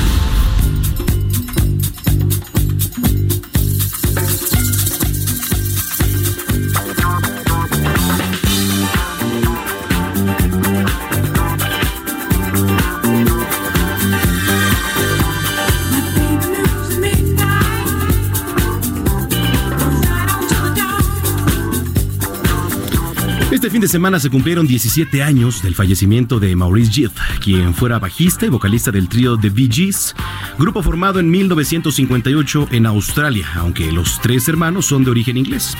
[23.61, 27.11] Este fin de semana se cumplieron 17 años del fallecimiento de Maurice Gibb,
[27.43, 30.15] quien fuera bajista y vocalista del trío The Bee Gees,
[30.57, 35.77] grupo formado en 1958 en Australia, aunque los tres hermanos son de origen inglés.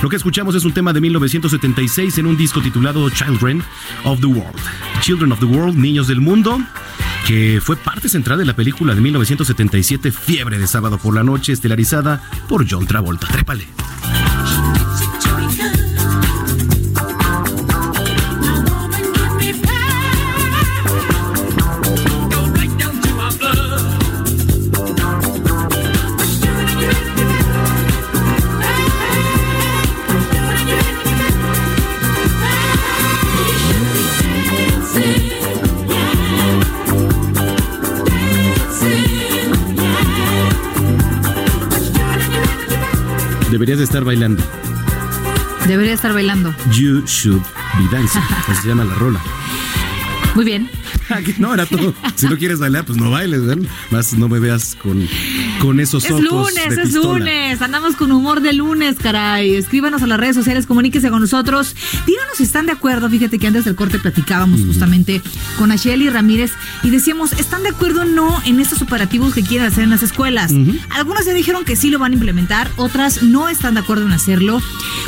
[0.00, 3.64] Lo que escuchamos es un tema de 1976 en un disco titulado Children
[4.04, 4.60] of the World.
[5.00, 6.60] Children of the World, Niños del Mundo,
[7.26, 11.52] que fue parte central de la película de 1977 Fiebre de Sábado por la Noche,
[11.52, 13.26] estelarizada por John Travolta.
[13.26, 13.66] Trépale.
[43.64, 44.44] Deberías de estar bailando.
[45.66, 46.54] Debería estar bailando.
[46.70, 47.40] You should
[47.78, 48.20] be dancing.
[48.46, 49.22] Así se llama la rola.
[50.34, 50.68] Muy bien.
[51.38, 51.94] No, era todo.
[52.14, 53.66] Si no quieres bailar, pues no bailes, ¿verdad?
[53.90, 55.06] Más no me veas con,
[55.60, 56.24] con esos Es ojos.
[56.24, 57.62] lunes, de es lunes.
[57.62, 59.54] Andamos con humor de lunes, caray.
[59.54, 61.74] Escríbanos a las redes sociales, comuníquese con nosotros.
[62.06, 63.08] Díganos si están de acuerdo.
[63.08, 65.22] Fíjate que antes del corte platicábamos justamente
[65.58, 69.66] con Asheli Ramírez y decíamos, ¿están de acuerdo o no en estos operativos que quieren
[69.68, 70.52] hacer en las escuelas?
[70.90, 74.12] Algunas ya dijeron que sí lo van a implementar, otras no están de acuerdo en
[74.12, 74.60] hacerlo.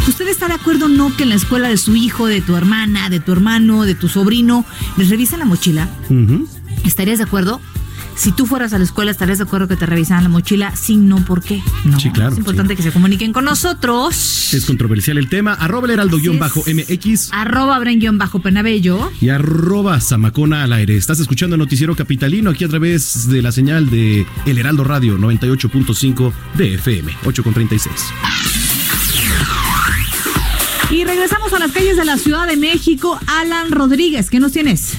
[0.08, 2.56] ¿Usted está de acuerdo o no que en la escuela de su hijo, de tu
[2.56, 4.64] hermana, de tu hermano, de tu sobrino,
[4.96, 5.88] les revisen la mochila?
[6.84, 7.60] ¿Estarías de acuerdo?
[8.16, 10.74] Si tú fueras a la escuela, ¿estarías de acuerdo que te revisaran la mochila?
[10.74, 11.62] Sí, no, ¿por qué?
[11.84, 12.00] No.
[12.00, 14.54] Sí, claro, Es importante que se comuniquen con nosotros.
[14.54, 15.52] Es controversial el tema.
[15.52, 17.78] Arroba el heraldo-mx Arroba
[18.12, 19.10] bajo penabello.
[19.20, 20.96] y arroba zamacona al aire.
[20.96, 25.18] Estás escuchando el noticiero capitalino aquí a través de la señal de El Heraldo Radio
[25.18, 27.90] 98.5 de FM, 8.36.
[30.90, 33.20] Y regresamos a las calles de la Ciudad de México.
[33.26, 34.94] Alan Rodríguez, ¿qué nos tienes?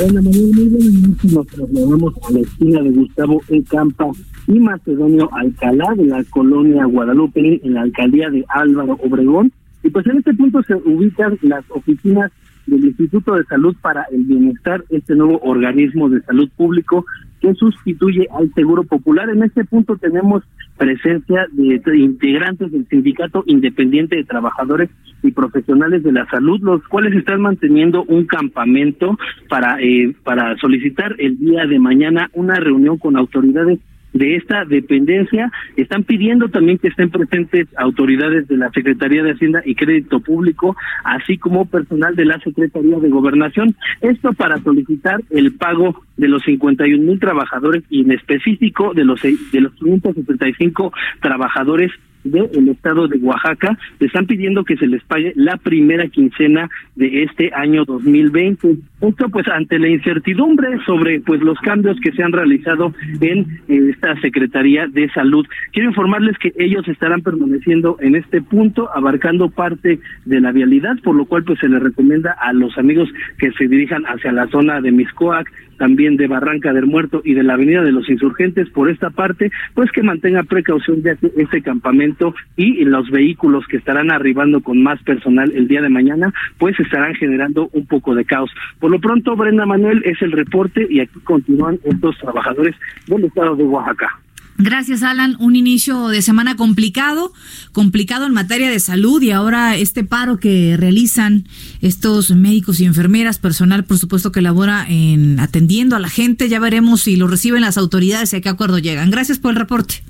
[0.00, 1.32] Hola Manuel, muy buenas noches.
[1.32, 3.64] Nos trasladamos a la esquina de Gustavo E.
[3.64, 4.06] Campa
[4.46, 9.52] y Macedonio Alcalá de la colonia Guadalupe en la alcaldía de Álvaro Obregón.
[9.82, 12.30] Y pues en este punto se ubican las oficinas
[12.68, 17.04] del Instituto de Salud para el Bienestar, este nuevo organismo de salud público
[17.40, 19.30] que sustituye al Seguro Popular.
[19.30, 20.42] En este punto tenemos
[20.76, 24.90] presencia de, integrantes del Sindicato Independiente de Trabajadores
[25.22, 31.14] y Profesionales de la Salud, los cuales están manteniendo un campamento para eh, para solicitar
[31.18, 33.78] el día de mañana una reunión con autoridades
[34.12, 35.50] de esta dependencia.
[35.76, 40.76] Están pidiendo también que estén presentes autoridades de la Secretaría de Hacienda y Crédito Público,
[41.04, 43.74] así como personal de la Secretaría de Gobernación.
[44.00, 49.22] Esto para solicitar el pago de los 51 mil trabajadores y en específico de los
[49.22, 51.92] de los 575 trabajadores
[52.28, 57.50] del estado de Oaxaca están pidiendo que se les pague la primera quincena de este
[57.54, 58.76] año 2020.
[59.00, 63.90] Esto pues ante la incertidumbre sobre pues los cambios que se han realizado en eh,
[63.90, 65.46] esta Secretaría de Salud.
[65.72, 71.14] Quiero informarles que ellos estarán permaneciendo en este punto abarcando parte de la vialidad, por
[71.14, 74.80] lo cual pues se les recomienda a los amigos que se dirijan hacia la zona
[74.80, 78.90] de Miscoac, también de Barranca del Muerto y de la Avenida de los Insurgentes por
[78.90, 84.60] esta parte, pues que mantenga precaución que este campamento y los vehículos que estarán arribando
[84.60, 88.50] con más personal el día de mañana, pues estarán generando un poco de caos.
[88.78, 92.74] Por lo pronto, Brenda Manuel es el reporte y aquí continúan estos trabajadores
[93.06, 94.18] del estado de Oaxaca.
[94.60, 95.36] Gracias, Alan.
[95.38, 97.32] Un inicio de semana complicado,
[97.70, 101.44] complicado en materia de salud y ahora este paro que realizan
[101.80, 106.48] estos médicos y enfermeras, personal, por supuesto, que labora en atendiendo a la gente.
[106.48, 109.10] Ya veremos si lo reciben las autoridades y a qué acuerdo llegan.
[109.12, 110.02] Gracias por el reporte.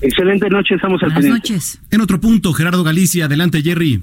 [0.00, 1.52] Excelente noche, estamos al Buenas pendiente.
[1.52, 1.78] noches.
[1.90, 4.00] En otro punto, Gerardo Galicia, adelante Jerry.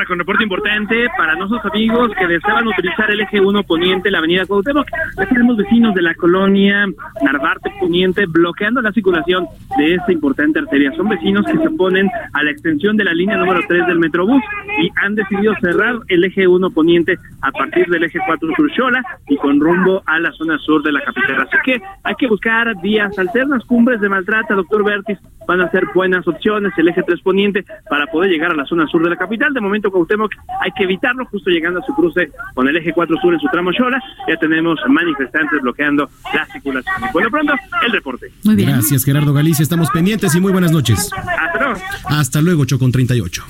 [0.00, 4.16] Ahora con reporte importante para nuestros amigos que deseaban utilizar el eje 1 poniente, la
[4.16, 4.86] avenida Cuauhtémoc.
[5.18, 6.86] Ya tenemos vecinos de la colonia
[7.22, 9.46] Narvarte Poniente bloqueando la circulación
[9.76, 10.90] de esta importante arteria.
[10.96, 14.42] Son vecinos que se oponen a la extensión de la línea número 3 del Metrobús
[14.80, 19.02] y han decidido cerrar el eje 1 poniente a partir del eje 4 sur Xola
[19.28, 21.42] y con rumbo a la zona sur de la capital.
[21.42, 25.84] Así que hay que buscar vías alternas, cumbres de maltrata, doctor Bertis, van a ser
[25.94, 29.16] buenas opciones, el eje 3 poniente para poder llegar a la zona sur de la
[29.16, 29.52] capital.
[29.52, 33.16] De momento Cuauhtémoc hay que evitarlo justo llegando a su cruce con el eje 4
[33.20, 34.02] sur en su tramo Xola.
[34.28, 36.94] Ya tenemos manifestantes bloqueando la circulación.
[37.08, 37.54] Y por lo pronto,
[37.86, 38.32] el reporte.
[38.44, 38.70] Muy bien.
[38.70, 39.62] Gracias, Gerardo Galicia.
[39.62, 41.10] Estamos pendientes y muy buenas noches.
[41.12, 41.80] Hasta luego.
[42.04, 43.44] Hasta luego, 8 con 38.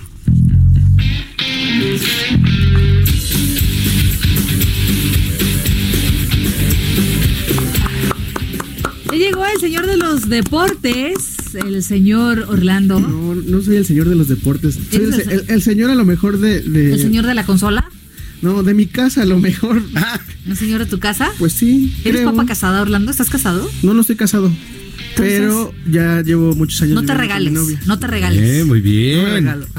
[9.20, 12.98] Llegó el señor de los deportes, el señor Orlando.
[13.00, 14.74] No, no soy el señor de los deportes.
[14.90, 17.34] Soy el, ¿Eres se- el- el señor a lo mejor de, de- ¿El señor de
[17.34, 17.88] la consola?
[18.42, 19.82] No, de mi casa a lo mejor.
[20.46, 21.30] ¿El señor de tu casa?
[21.38, 21.94] Pues sí.
[22.04, 22.30] ¿Eres creo.
[22.32, 23.10] papá casada, Orlando?
[23.10, 23.70] ¿Estás casado?
[23.82, 24.50] No, no estoy casado.
[25.16, 26.94] Pero ya llevo muchos años.
[26.94, 27.80] No te viviendo con mi regales, novia.
[27.86, 28.40] no te regales.
[28.42, 29.22] Bien, muy bien.
[29.24, 29.66] No regalo.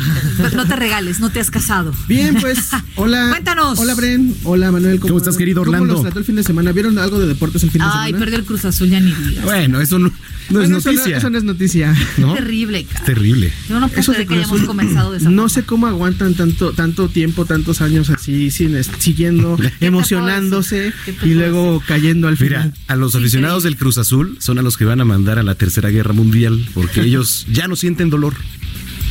[0.55, 1.93] No te regales, no te has casado.
[2.07, 3.27] Bien, pues, hola.
[3.29, 3.77] Cuéntanos.
[3.79, 4.33] Hola, Bren.
[4.43, 4.99] Hola, Manuel.
[4.99, 5.79] ¿Cómo estás, querido Orlando?
[5.87, 6.71] ¿Cómo los trató el fin de semana?
[6.71, 8.19] ¿Vieron algo de deportes el fin de Ay, semana?
[8.25, 9.43] perdió el Cruz Azul, ya ni digas.
[9.45, 10.11] Bueno, eso no,
[10.49, 11.17] no es eso noticia.
[11.17, 11.95] Eso no es noticia.
[12.17, 12.33] ¿No?
[12.33, 13.05] Terrible, cara.
[13.05, 13.51] Terrible.
[13.69, 16.33] Yo no puedo creer que Cruz hayamos Azul, comenzado de esa No sé cómo aguantan
[16.33, 20.91] tanto tanto tiempo, tantos años así, sin, es- siguiendo, emocionándose
[21.23, 22.73] y luego cayendo al Mira, final.
[22.87, 25.55] a los aficionados del Cruz Azul son a los que van a mandar a la
[25.55, 28.33] Tercera Guerra Mundial porque ellos ya no sienten dolor.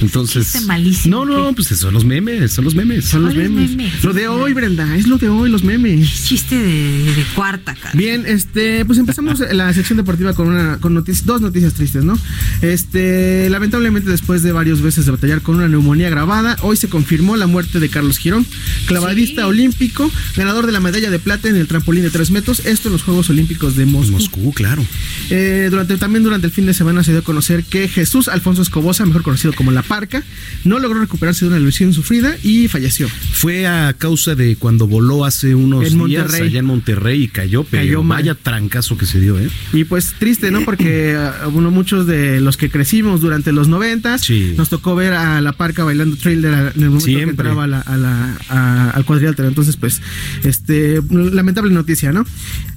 [0.00, 0.64] Entonces.
[0.66, 3.04] Malísimo, No, no, pues son los memes, son los memes.
[3.06, 3.70] Son los ¿Cuáles memes.
[3.76, 4.04] memes?
[4.04, 6.24] Lo de hoy, Brenda, es lo de hoy, los memes.
[6.24, 7.92] Chiste de, de cuarta, cara.
[7.94, 12.18] Bien, este, pues empezamos la sección deportiva con una, con noticias, dos noticias tristes, ¿no?
[12.62, 17.36] Este, lamentablemente después de varios veces de batallar con una neumonía grabada, hoy se confirmó
[17.36, 18.46] la muerte de Carlos Girón,
[18.86, 19.48] clavadista Sí.
[19.48, 22.92] olímpico, ganador de la medalla de plata en el trampolín de 3 metros, esto en
[22.92, 24.12] los Juegos Olímpicos de Moscú.
[24.12, 24.84] Moscú, claro.
[25.30, 28.62] Eh, durante, también durante el fin de semana se dio a conocer que Jesús Alfonso
[28.62, 30.22] Escobosa, mejor conocido como La Parca,
[30.64, 33.08] no logró recuperarse de una lesión sufrida y falleció.
[33.08, 36.48] Fue a causa de cuando voló hace unos En días Monterrey.
[36.48, 39.50] allá en Monterrey y cayó, pero Cayó vaya trancazo que se dio, ¿eh?
[39.72, 40.60] Y pues triste, ¿no?
[40.64, 44.54] Porque ah, bueno, muchos de los que crecimos durante los noventas Sí.
[44.56, 47.80] nos tocó ver a la parca bailando thriller en el momento que entraba a la,
[47.80, 49.48] a la- a- al cuadrilátero.
[49.48, 50.00] Entonces, pues,
[50.44, 52.24] este lamentable noticia, ¿no?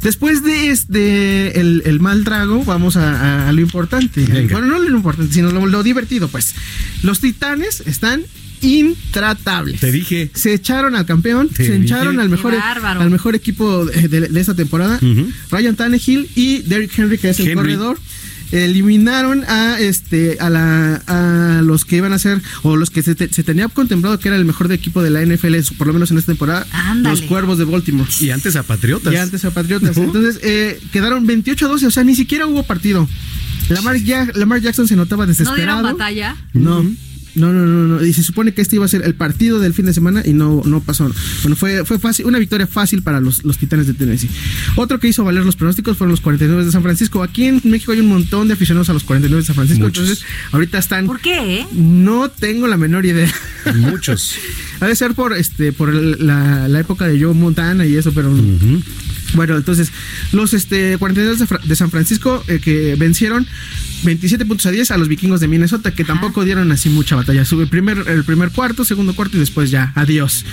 [0.02, 4.26] Después de este el, el mal trago, vamos a, a- a lo importante.
[4.26, 4.54] Venga.
[4.58, 6.56] Bueno, no lo importante, sino lo, lo divertido, pues.
[7.04, 8.24] Los titanes están
[8.62, 9.80] intratables.
[9.80, 10.32] Te dije.
[10.34, 12.22] Se echaron al campeón, Te se echaron dije.
[12.24, 13.02] al mejor, bárbaro.
[13.02, 15.00] al mejor equipo de, de- de esta temporada.
[15.52, 17.56] Ryan Tannehill y Derrick Henry, que es el Henry.
[17.56, 18.00] corredor.
[18.54, 23.16] Eliminaron a este a la a los que iban a ser o los que se,
[23.16, 25.94] te- se tenía contemplado que era el mejor de equipo de la NFL por lo
[25.94, 27.16] menos en esta temporada Ándale.
[27.18, 29.12] los Cuervos de Baltimore Y antes a Patriotas.
[29.14, 32.64] y antes a Patriotas entonces eh, quedaron 28 a 12 o sea ni siquiera hubo
[32.64, 33.08] partido
[33.70, 36.36] Lamar, Ya- Lamar Jackson se notaba ¿No desesperado dieron batalla?
[36.54, 36.86] no.
[37.36, 38.06] No, no, no, no.
[38.06, 40.34] Y se supone que este iba a ser el partido del fin de semana y
[40.34, 41.10] no, no pasó.
[41.42, 44.30] Bueno, fue, fue fácil, una victoria fácil para los, los Titanes de Tennessee.
[44.76, 47.24] Otro que hizo valer los pronósticos fueron los 49 de San Francisco.
[47.24, 49.84] Aquí en México hay un montón de aficionados a los 49 de San Francisco.
[49.84, 50.04] Muchos.
[50.04, 51.08] Entonces, ahorita están.
[51.08, 51.62] ¿Por qué?
[51.62, 51.68] eh?
[51.74, 53.32] No tengo la menor idea.
[53.76, 54.36] Muchos.
[54.80, 58.12] ha de ser por este, por el- la, la época de Joe Montana y eso,
[58.14, 58.32] pero.
[59.34, 59.92] Bueno, entonces,
[60.32, 63.48] los este, 42 de, San Francisco eh, que vencieron
[64.04, 67.46] 27 puntos a 10 a los vikingos de Minnesota, que tampoco dieron así mucha batalla.
[67.46, 70.46] Sube el primer, el primer cuarto, segundo cuarto y después ya, adiós.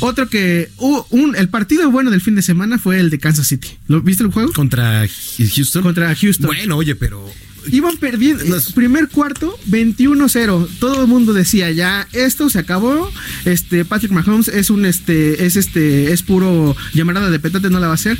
[0.00, 0.70] Otro que.
[0.76, 3.68] hubo un, el partido bueno del fin de semana fue el de Kansas City.
[3.88, 4.52] ¿Lo viste el juego?
[4.52, 5.06] Contra
[5.38, 5.82] Houston.
[5.82, 6.46] Contra Houston.
[6.46, 7.24] Bueno, oye, pero.
[7.70, 8.44] Iban perdiendo.
[8.74, 10.68] Primer cuarto, 21-0.
[10.78, 13.10] Todo el mundo decía ya, esto se acabó.
[13.44, 17.86] Este, Patrick Mahomes es un este, es este, es puro llamarada de petate, no la
[17.86, 18.18] va a hacer.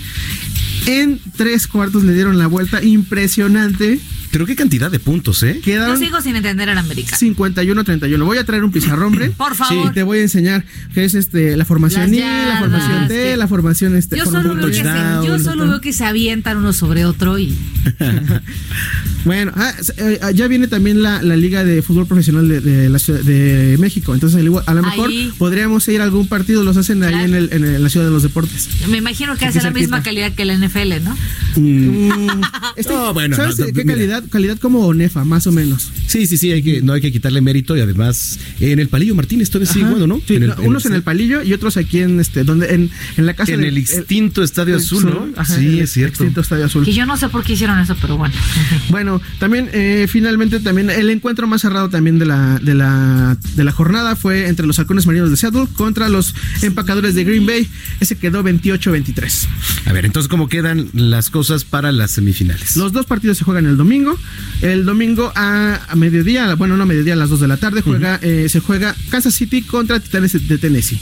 [0.87, 4.01] En tres cuartos le dieron la vuelta impresionante.
[4.37, 5.55] Pero qué cantidad de puntos, ¿eh?
[5.57, 7.17] Yo Quedaron sigo sin entender al americano.
[7.19, 8.23] 51-31.
[8.23, 9.31] Voy a traer un pizarrón, Bre.
[9.39, 9.89] Por favor.
[9.91, 10.63] Y te voy a enseñar
[10.93, 14.19] que es este la formación Las I, la formación T, que- la formación este.
[14.19, 17.39] Yo solo, veo que se, touchdown, yo solo veo que se avientan uno sobre otro
[17.39, 17.57] y
[19.25, 22.99] Bueno, ah, eh, ya viene también la, la Liga de Fútbol Profesional de, de la
[23.01, 24.15] Ciudad de México.
[24.15, 25.33] Entonces, a lo mejor Ahí.
[25.37, 28.23] podríamos ir a algún partido, los hacen ahí en, el, en la Ciudad de los
[28.23, 28.69] Deportes.
[28.89, 31.17] Me imagino que hace la misma calidad que la NFL, ¿no?
[31.57, 32.41] Mm,
[32.77, 33.95] este- No, bueno, ¿Sabes no, qué mira.
[33.95, 34.25] calidad?
[34.29, 35.91] Calidad como Onefa, más o menos.
[36.07, 39.15] Sí, sí, sí, hay que, no hay que quitarle mérito y además en el Palillo
[39.15, 40.21] Martínez todavía sigue jugando, ¿no?
[40.27, 42.45] Sí, En el- no, en el- unos en el palillo y otros aquí en este,
[42.45, 45.29] donde en, en la casa En el extinto Estadio Azul, ¿no?
[45.37, 46.15] Ajá, Sí, el es cierto.
[46.25, 46.85] Extinto Estadio Azul.
[46.85, 48.35] Que yo no sé por qué hicieron eso, pero bueno.
[48.91, 53.65] Bueno, también eh, finalmente también el encuentro más cerrado también de la de la de
[53.65, 57.69] la jornada fue entre los halcones marinos de Seattle contra los empacadores de Green Bay.
[58.01, 59.47] Ese quedó 28-23.
[59.87, 62.77] A ver, entonces, ¿cómo quedan las cosas para las semifinales?
[62.77, 64.16] Los dos partidos se juegan el domingo.
[64.63, 67.83] El domingo a, a mediodía, bueno, no a mediodía, a las 2 de la tarde,
[67.83, 70.99] juega, eh, se juega Kansas City contra Titanes de Tennessee.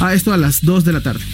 [0.00, 1.24] A esto a las 2 de la tarde.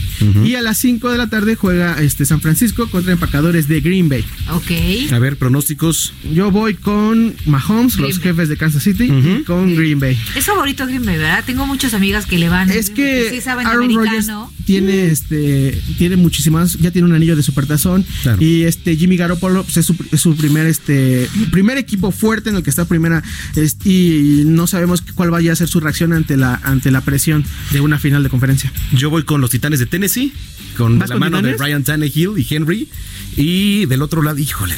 [0.44, 4.08] Y a las 5 de la tarde juega este San Francisco contra empacadores de Green
[4.08, 4.24] Bay.
[4.50, 5.12] Ok.
[5.12, 6.12] A ver, pronósticos.
[6.34, 10.18] Yo voy con Mahomes, los jefes de Kansas City, y con Green Bay.
[10.36, 11.42] Es favorito Green Bay, ¿verdad?
[11.46, 12.70] Tengo muchas amigas que le van.
[12.70, 14.30] Es que sí saben de Aaron Rodgers
[14.70, 18.04] tiene este tiene muchísimas ya tiene un anillo de supertazón
[18.38, 21.09] y este Jimmy Garoppolo pues, es, su, es su primer este
[21.50, 23.22] primer equipo fuerte en el que está primera
[23.56, 27.44] es- y no sabemos cuál vaya a ser su reacción ante la ante la presión
[27.72, 28.72] de una final de conferencia.
[28.92, 30.32] Yo voy con los Titanes de Tennessee,
[30.76, 31.58] con ¿Vas la con mano Titanes?
[31.58, 32.88] de Ryan Tannehill y Henry.
[33.36, 34.74] Y del otro lado, híjole.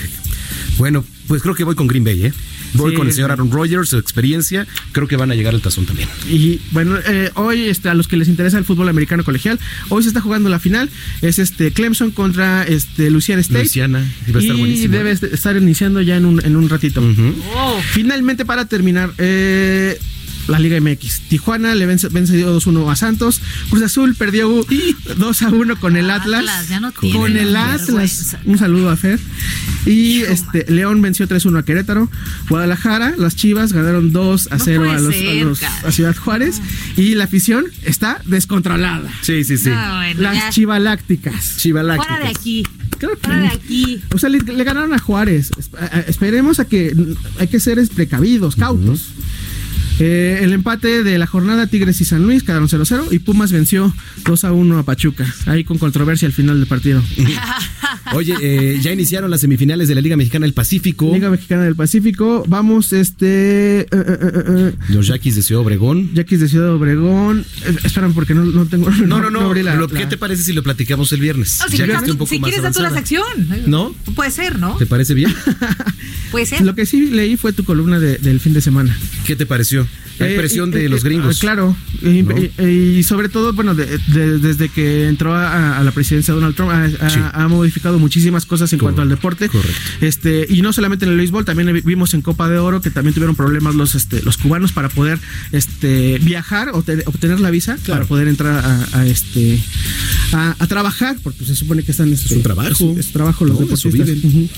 [0.78, 2.32] Bueno, pues creo que voy con Green Bay, ¿eh?
[2.74, 3.30] Voy Sí, con el señor.
[3.32, 4.66] Aaron Rodgers, su experiencia.
[4.92, 6.08] Creo que van a llegar al tazón también.
[6.28, 9.58] Y bueno, eh, hoy este, a los que les interesa el fútbol americano colegial,
[9.88, 10.88] hoy se está jugando la final.
[11.20, 13.58] Es este Clemson contra este Louisiana State.
[13.60, 14.96] Louisiana, y va a estar y buenísimo.
[14.96, 17.02] debe est- estar iniciando ya en un, en un ratito.
[17.92, 19.98] Finalmente, para terminar, eh,
[20.48, 21.20] la Liga MX.
[21.28, 23.40] Tijuana le vence, vence 2-1 a Santos.
[23.70, 26.40] Cruz Azul perdió 2-1 con el Atlas.
[26.40, 28.36] Atlas, ya no tiene con el Atlas.
[28.44, 29.18] Un saludo a Fer.
[29.86, 32.10] Y este León venció 3-1 a Querétaro.
[32.48, 35.00] Guadalajara, las Chivas ganaron 2 a No 0 puede a,
[35.44, 36.60] los, a, los- Ciudad Juárez.
[36.96, 39.10] Y la afición está descontrolada.
[39.22, 39.70] Sí, sí, sí.
[39.70, 40.50] No, bueno, Las ya.
[40.50, 41.56] chivalácticas.
[41.62, 42.66] Fuera de aquí.
[43.22, 44.00] Fuera de aquí.
[44.14, 45.50] O sea, le, le ganaron a Juárez.
[46.06, 46.94] Esperemos a que
[47.38, 49.08] hay que ser precavidos, cautos.
[49.98, 53.94] Eh, el empate de la jornada Tigres y San Luis quedaron 0-0 y Pumas venció
[54.24, 55.26] 2-1 a Pachuca.
[55.46, 57.02] Ahí con controversia al final del partido.
[58.14, 61.10] Oye, eh, ya iniciaron las semifinales de la Liga Mexicana del Pacífico.
[61.12, 62.44] Liga Mexicana del Pacífico.
[62.46, 63.80] Vamos, este.
[63.80, 66.10] eh, eh, eh, Los Yaquis de Ciudad Obregón.
[66.14, 67.44] Yaquis de Ciudad Obregón.
[67.66, 68.90] Eh, espérame, porque no, no tengo.
[68.90, 69.54] No, no, no.
[69.54, 71.58] la- Lo- la- ¿Qué te parece si lo platicamos el viernes?
[71.60, 73.22] No, si Ya quieres, un poco si más quieres dar tú la sección.
[73.66, 73.94] ¿No?
[74.14, 74.76] Puede ser, ¿no?
[74.76, 75.32] ¿Te parece bien?
[76.30, 76.62] Puede ser.
[76.62, 78.96] Lo que sí leí fue tu columna de- del fin de semana.
[79.26, 79.86] ¿Qué te pareció?
[80.18, 81.38] La impresión eh, de eh, los gringos.
[81.40, 81.74] claro.
[82.02, 82.34] Y, ¿No?
[82.38, 86.54] y- y sobre todo, bueno, de- de- desde que entró a, a la presidencia Donald
[86.54, 87.18] Trump, ha, ha- Sí.
[87.32, 88.96] ha modificado muchísimas cosas en Correcto.
[88.96, 89.48] cuanto al deporte.
[89.48, 89.80] Correcto.
[90.02, 92.90] Este, y no solamente en el béisbol, también vi- vimos en Copa de Oro que
[92.90, 95.18] también tuvieron problemas los, este, los cubanos para poder
[95.52, 99.58] este, viajar o te- obtener la visa para poder entrar a, a, este
[100.32, 102.92] a, a trabajar, porque se supone que están este, Es un trabajo.
[102.98, 104.06] Es, es trabajo los No, deportistas.
[104.22, 104.50] viven.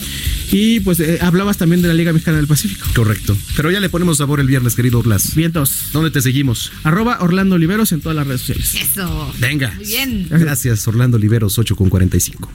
[0.51, 2.87] Y pues eh, hablabas también de la Liga Mexicana del Pacífico.
[2.95, 3.37] Correcto.
[3.57, 5.35] Pero ya le ponemos sabor el viernes, querido Blas.
[5.35, 5.87] Vientos.
[5.93, 6.73] ¿Dónde te seguimos?
[6.85, 8.75] Arroba Orlando Oliveros en todas las redes sociales.
[8.75, 9.33] Eso.
[9.41, 9.73] Venga.
[9.77, 10.27] Muy bien.
[10.31, 12.51] Gracias, Orlando Oliveros, 8 con 45.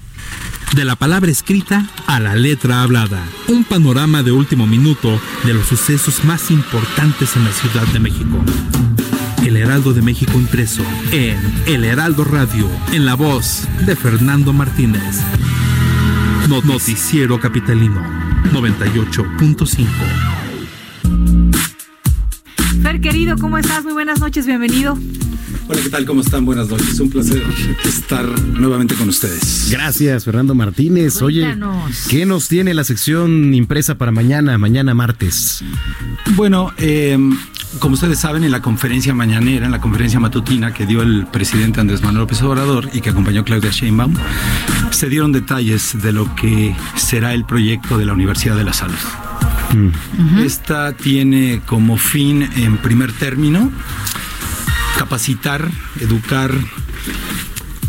[0.80, 3.22] De la palabra escrita a la letra hablada.
[3.50, 8.42] Un panorama de último minuto de los sucesos más importantes en la Ciudad de México.
[9.46, 15.20] El Heraldo de México impreso en El Heraldo Radio, en la voz de Fernando Martínez.
[16.48, 18.02] No- Noticiero Capitalino
[18.54, 19.86] 98.5.
[22.82, 23.84] Fer, querido, ¿cómo estás?
[23.84, 24.98] Muy buenas noches, bienvenido.
[25.72, 26.06] Hola, ¿qué tal?
[26.08, 26.46] ¿Cómo están?
[26.46, 27.00] Buenas noches.
[27.00, 27.44] Un placer
[27.86, 29.70] estar nuevamente con ustedes.
[29.70, 31.22] Gracias, Fernando Martínez.
[31.22, 31.56] Oye.
[32.10, 35.64] ¿qué nos tiene la sección impresa para mañana, mañana martes?
[36.36, 37.20] Bueno, eh,
[37.78, 41.80] como ustedes saben, en la conferencia mañanera, en la conferencia matutina que dio el presidente
[41.80, 44.16] Andrés Manuel López Obrador y que acompañó Claudia Sheinbaum,
[44.90, 48.98] se dieron detalles de lo que será el proyecto de la Universidad de la Salud.
[50.44, 53.72] Esta tiene como fin, en primer término,
[55.00, 55.72] capacitar,
[56.02, 56.54] educar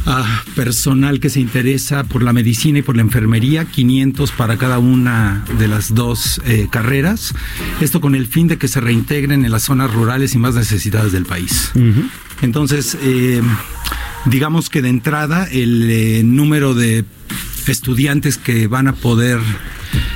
[0.07, 4.79] a personal que se interesa por la medicina y por la enfermería, 500 para cada
[4.79, 7.35] una de las dos eh, carreras.
[7.81, 11.11] Esto con el fin de que se reintegren en las zonas rurales y más necesitadas
[11.11, 11.73] del país.
[12.43, 13.43] Entonces, eh,
[14.27, 17.05] digamos que de entrada el eh, número de
[17.67, 19.41] estudiantes que van a poder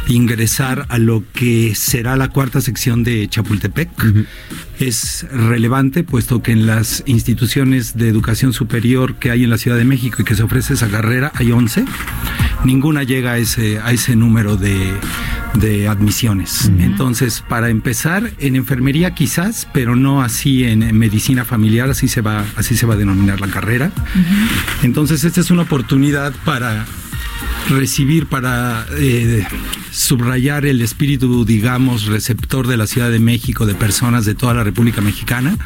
[0.09, 3.91] ingresar a lo que será la cuarta sección de Chapultepec.
[4.79, 9.77] Es relevante puesto que en las instituciones de educación superior que hay en la Ciudad
[9.77, 11.85] de México y que se ofrece esa carrera hay 11,
[12.65, 14.77] ninguna llega a ese, a ese número de,
[15.55, 16.71] de admisiones.
[16.79, 22.21] Entonces, para empezar, en enfermería quizás, pero no así en, en medicina familiar, así se
[22.21, 23.91] va, así se va a denominar la carrera.
[24.83, 26.85] Entonces, esta es una oportunidad para
[27.69, 29.47] recibir, para eh,
[29.91, 34.65] subrayar el espíritu, digamos, receptor de la Ciudad de México, de personas de toda la
[34.65, 35.57] República Mexicana,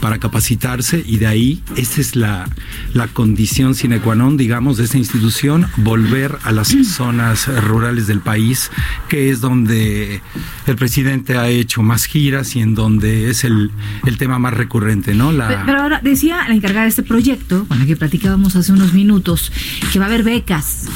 [0.00, 2.48] para capacitarse y de ahí, esa es la,
[2.94, 8.20] la condición sine qua non, digamos, de esta institución, volver a las zonas rurales del
[8.20, 8.70] país,
[9.08, 10.22] que es donde
[10.66, 13.70] el presidente ha hecho más giras y en donde es el,
[14.06, 15.32] el tema más recurrente, ¿no?
[15.32, 18.72] La, Pero, pero ahora decía la encargada de este proyecto, con la que platicábamos hace
[18.72, 19.52] unos minutos,
[19.92, 20.88] que va a haber becas.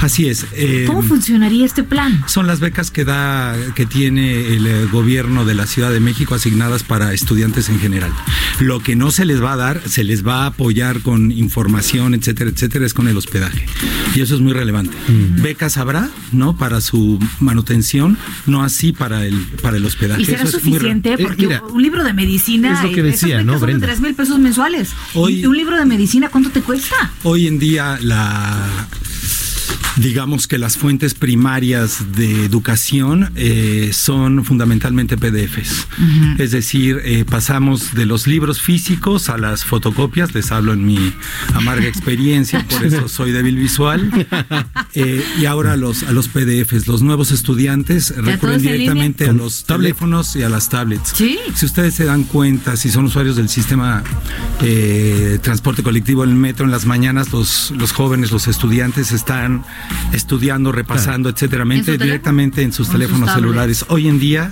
[0.00, 0.46] Así es.
[0.52, 2.22] eh, ¿Cómo funcionaría este plan?
[2.26, 6.34] Son las becas que da, que tiene el eh, gobierno de la Ciudad de México
[6.34, 8.12] asignadas para estudiantes en general.
[8.60, 12.14] Lo que no se les va a dar, se les va a apoyar con información,
[12.14, 13.66] etcétera, etcétera, es con el hospedaje.
[14.14, 14.96] Y eso es muy relevante.
[15.42, 16.56] Becas habrá, ¿no?
[16.56, 20.22] Para su manutención, no así para el, para el hospedaje.
[20.22, 21.12] ¿Y será Eso es muy re- suficiente?
[21.14, 23.86] Eh, Porque mira, un libro de medicina, es lo que decía, ¿no, son de Brenda?
[23.86, 24.90] 3 mil pesos mensuales.
[25.14, 26.94] Hoy- ¿Y un libro de medicina cuánto te cuesta?
[27.22, 28.86] Hoy en día la
[29.96, 35.88] digamos que las fuentes primarias de educación eh, son fundamentalmente PDFs.
[36.38, 41.12] Es decir, eh, pasamos de los libros físicos a las fotocopias, les hablo en mi
[41.54, 44.10] amarga experiencia, por eso soy débil visual,
[44.94, 46.86] eh, y ahora a los, a los PDFs.
[46.86, 51.12] Los nuevos estudiantes recurren directamente a los teléfonos y a las tablets.
[51.14, 51.38] Sí.
[51.54, 54.02] Si ustedes se dan cuenta, si son usuarios del sistema
[54.62, 59.55] eh, transporte colectivo en el metro en las mañanas, los, los jóvenes, los estudiantes están
[60.12, 63.84] estudiando, repasando, etcétera, directamente en sus ¿O en sus teléfonos celulares.
[63.88, 64.50] Hoy en día,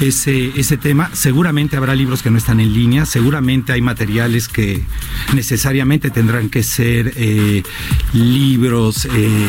[0.00, 4.82] ese, ese tema, seguramente habrá libros que no están en línea, seguramente hay materiales que
[5.34, 7.62] necesariamente tendrán que ser eh,
[8.12, 9.46] libros, eh,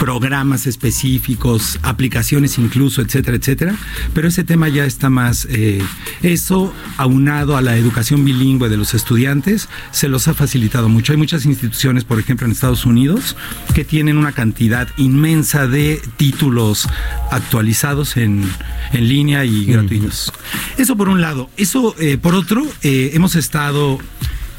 [0.00, 3.74] programas específicos, aplicaciones incluso, etcétera, etcétera.
[4.14, 5.82] Pero ese tema ya está más, eh,
[6.22, 11.12] eso aunado a la educación bilingüe de los estudiantes, se los ha facilitado mucho.
[11.12, 13.36] Hay muchas instituciones, por ejemplo, en Estados Unidos,
[13.74, 16.88] que tienen una cantidad inmensa de títulos
[17.30, 18.44] actualizados en,
[18.92, 20.32] en línea y gratuitos.
[20.76, 21.50] Eso por un lado.
[21.56, 23.98] Eso eh, por otro, eh, hemos estado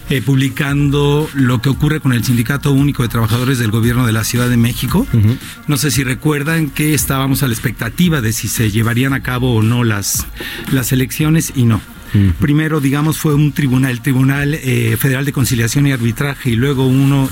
[0.10, 4.24] eh, publicando lo que ocurre con el Sindicato Único de Trabajadores del Gobierno de la
[4.24, 5.08] Ciudad de México.
[5.68, 9.56] No sé si recuerdan que estábamos a la expectativa de si se llevarían a cabo
[9.56, 10.28] o no las,
[10.72, 11.82] las elecciones y no.
[12.40, 16.86] Primero, digamos, fue un tribunal, el Tribunal eh, Federal de Conciliación y Arbitraje, y luego
[16.86, 17.30] uno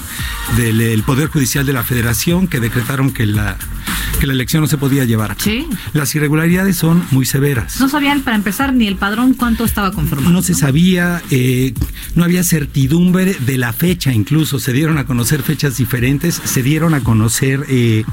[0.57, 3.57] del el Poder Judicial de la Federación que decretaron que la,
[4.22, 5.51] que la elección no se podía llevar a cabo.
[5.93, 7.80] Las irregularidades son muy severas.
[7.80, 10.32] No sabían, para empezar, ni el padrón cuánto estaba conformado.
[10.32, 11.74] No se sabía, eh,
[12.13, 16.93] no había certidumbre de la fecha, incluso se dieron a conocer fechas diferentes, se dieron
[16.93, 18.05] a conocer eh,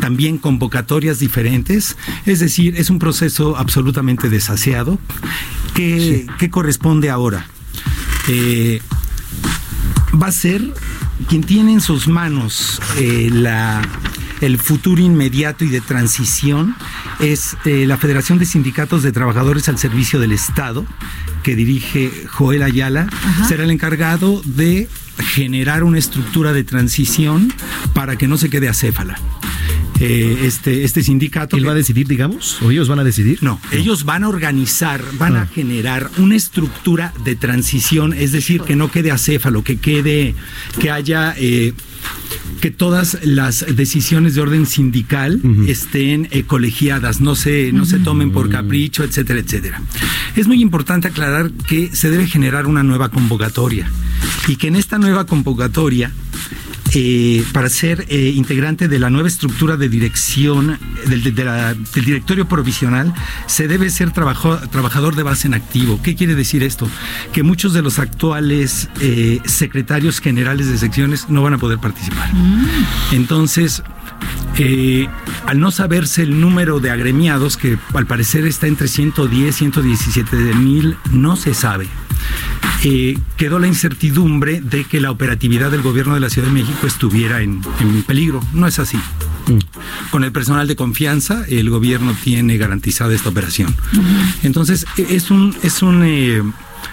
[0.00, 5.00] también convocatorias diferentes, es decir, es un proceso absolutamente desaseado.
[5.74, 7.48] ¿Qué, qué corresponde ahora?
[8.28, 8.80] Eh,
[10.22, 10.72] va a ser
[11.28, 13.82] quien tiene en sus manos eh, la,
[14.40, 16.74] el futuro inmediato y de transición
[17.20, 20.86] es eh, la Federación de Sindicatos de Trabajadores al Servicio del Estado,
[21.42, 23.08] que dirige Joel Ayala,
[23.48, 24.88] será el encargado de
[25.34, 27.52] generar una estructura de transición
[27.94, 29.18] para que no se quede acéfala.
[30.00, 31.56] Eh, este, este sindicato.
[31.56, 32.62] ¿Él va a decidir, digamos?
[32.62, 33.42] ¿O ellos van a decidir?
[33.42, 38.76] No, ellos van a organizar, van a generar una estructura de transición, es decir, que
[38.76, 40.36] no quede acéfalo, que quede,
[40.78, 41.34] que haya.
[41.36, 41.74] eh,
[42.58, 48.30] que todas las decisiones de orden sindical estén eh, colegiadas, no se, no se tomen
[48.30, 49.82] por capricho, etcétera, etcétera.
[50.36, 53.90] Es muy importante aclarar que se debe generar una nueva convocatoria
[54.46, 56.12] y que en esta nueva convocatoria
[56.94, 61.74] eh, para ser eh, integrante de la nueva estructura de dirección del, de- de la-
[61.74, 63.12] del directorio provisional,
[63.46, 66.00] se debe ser trabajo- trabajador de base en activo.
[66.02, 66.88] ¿Qué quiere decir esto?
[67.32, 72.30] Que muchos de los actuales eh, secretarios generales de secciones no van a poder participar.
[73.12, 73.82] Entonces,
[74.58, 75.06] eh,
[75.46, 80.36] al no saberse el número de agremiados, que al parecer está entre 110 y 117
[80.54, 81.88] mil, no se sabe.
[82.84, 86.86] Eh, quedó la incertidumbre de que la operatividad del gobierno de la Ciudad de México
[86.86, 88.40] estuviera en, en peligro.
[88.52, 88.98] No es así.
[90.10, 93.74] Con el personal de confianza, el gobierno tiene garantizada esta operación.
[94.42, 96.42] Entonces, e- es un, es un, eh,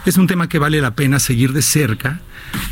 [0.06, 2.22] es un tema que vale la pena seguir de cerca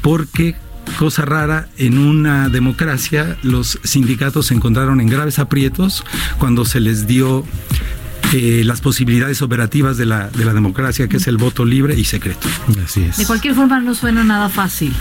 [0.01, 0.55] porque
[0.97, 6.03] cosa rara, en una democracia los sindicatos se encontraron en graves aprietos
[6.39, 7.45] cuando se les dio
[8.31, 12.03] eh, las posibilidades operativas de la, de la democracia, que es el voto libre y
[12.05, 12.47] secreto.
[12.83, 14.93] Así De cualquier forma no suena nada fácil.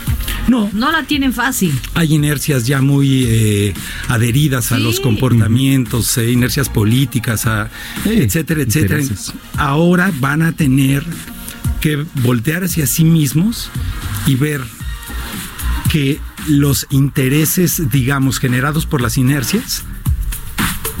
[0.47, 0.69] No.
[0.73, 1.79] No la tienen fácil.
[1.93, 3.73] Hay inercias ya muy eh,
[4.09, 7.69] adheridas a los comportamientos, eh, inercias políticas, a-
[8.05, 9.01] etcétera, etcétera.
[9.01, 9.33] intereses.
[9.57, 11.03] Ahora van a tener
[11.81, 13.69] que voltear hacia sí mismos
[14.27, 14.61] y ver
[15.91, 19.83] que los intereses, digamos, generados por las inercias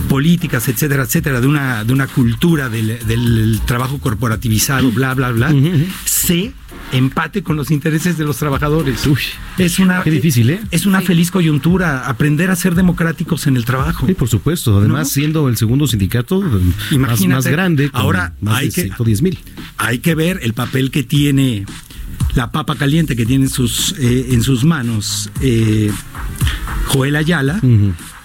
[0.09, 5.53] políticas, etcétera, etcétera, de una, de una cultura del, del trabajo corporativizado, bla, bla, bla,
[6.05, 6.51] se
[6.91, 9.07] empate con los intereses de los trabajadores.
[9.57, 10.59] es una, qué difícil, ¿eh?
[10.71, 14.05] Es una feliz coyuntura, aprender a ser democráticos en el trabajo.
[14.05, 14.77] Sí, por supuesto.
[14.77, 18.81] Además, siendo el segundo sindicato más, Imagínate, más grande, con ahora más hay de que-
[18.83, 19.39] 110 mil.
[19.77, 21.65] Hay que ver el papel que tiene
[22.35, 25.91] la papa caliente que tiene en sus, eh, en sus manos eh,
[26.87, 27.59] Joel Ayala.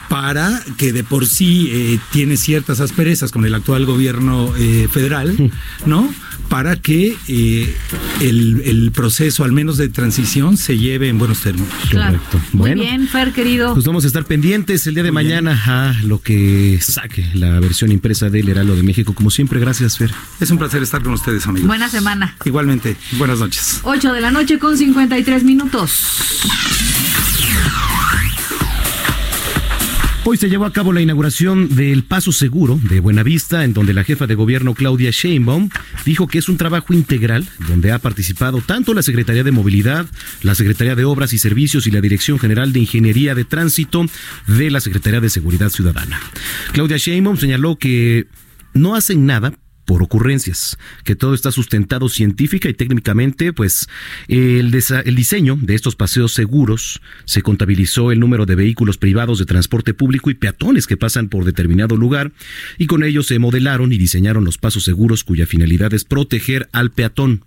[0.09, 5.37] Para que de por sí eh, tiene ciertas asperezas con el actual gobierno eh, federal,
[5.87, 6.13] ¿no?
[6.49, 7.77] Para que eh,
[8.23, 11.69] el, el proceso, al menos de transición, se lleve en buenos términos.
[11.91, 12.19] Claro.
[12.53, 12.83] Muy Bueno.
[12.83, 13.75] bien, Fer, querido.
[13.75, 17.93] Pues vamos a estar pendientes el día de mañana a lo que saque la versión
[17.93, 19.13] impresa del Heraldo de México.
[19.13, 20.11] Como siempre, gracias, Fer.
[20.41, 21.67] Es un placer estar con ustedes, amigos.
[21.67, 22.35] Buena semana.
[22.47, 23.81] Igualmente, buenas noches.
[23.83, 26.01] 8 de la noche con 53 minutos.
[30.31, 34.05] Hoy se llevó a cabo la inauguración del Paso Seguro de Buenavista, en donde la
[34.05, 35.71] jefa de gobierno Claudia Sheinbaum
[36.05, 40.05] dijo que es un trabajo integral donde ha participado tanto la Secretaría de Movilidad,
[40.43, 44.05] la Secretaría de Obras y Servicios y la Dirección General de Ingeniería de Tránsito
[44.47, 46.21] de la Secretaría de Seguridad Ciudadana.
[46.73, 48.27] Claudia Sheinbaum señaló que
[48.75, 49.55] no hacen nada
[49.89, 53.89] por ocurrencias, que todo está sustentado científica y técnicamente, pues
[54.29, 59.47] el, el diseño de estos paseos seguros se contabilizó el número de vehículos privados de
[59.47, 62.33] transporte público y peatones que pasan por determinado lugar
[62.77, 66.91] y con ello se modelaron y diseñaron los pasos seguros cuya finalidad es proteger al
[66.91, 67.45] peatón.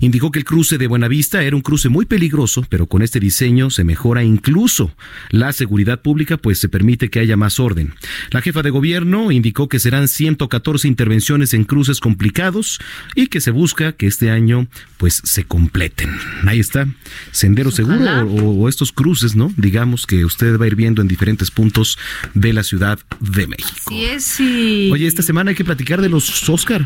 [0.00, 3.70] Indicó que el cruce de Buenavista era un cruce muy peligroso, pero con este diseño
[3.70, 4.92] se mejora incluso
[5.30, 7.94] la seguridad pública, pues se permite que haya más orden.
[8.30, 12.78] La jefa de gobierno indicó que serán 114 intervenciones en cruces complicados
[13.14, 16.10] y que se busca que este año pues se completen.
[16.46, 16.88] Ahí está,
[17.30, 19.52] sendero seguro o, o estos cruces, ¿no?
[19.56, 21.98] Digamos que usted va a ir viendo en diferentes puntos
[22.34, 23.90] de la Ciudad de México.
[23.90, 24.90] Sí es, sí.
[24.92, 26.84] Oye, esta semana hay que platicar de los Oscar.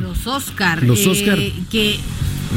[0.00, 0.82] Los Oscar.
[0.82, 1.98] Los eh, Que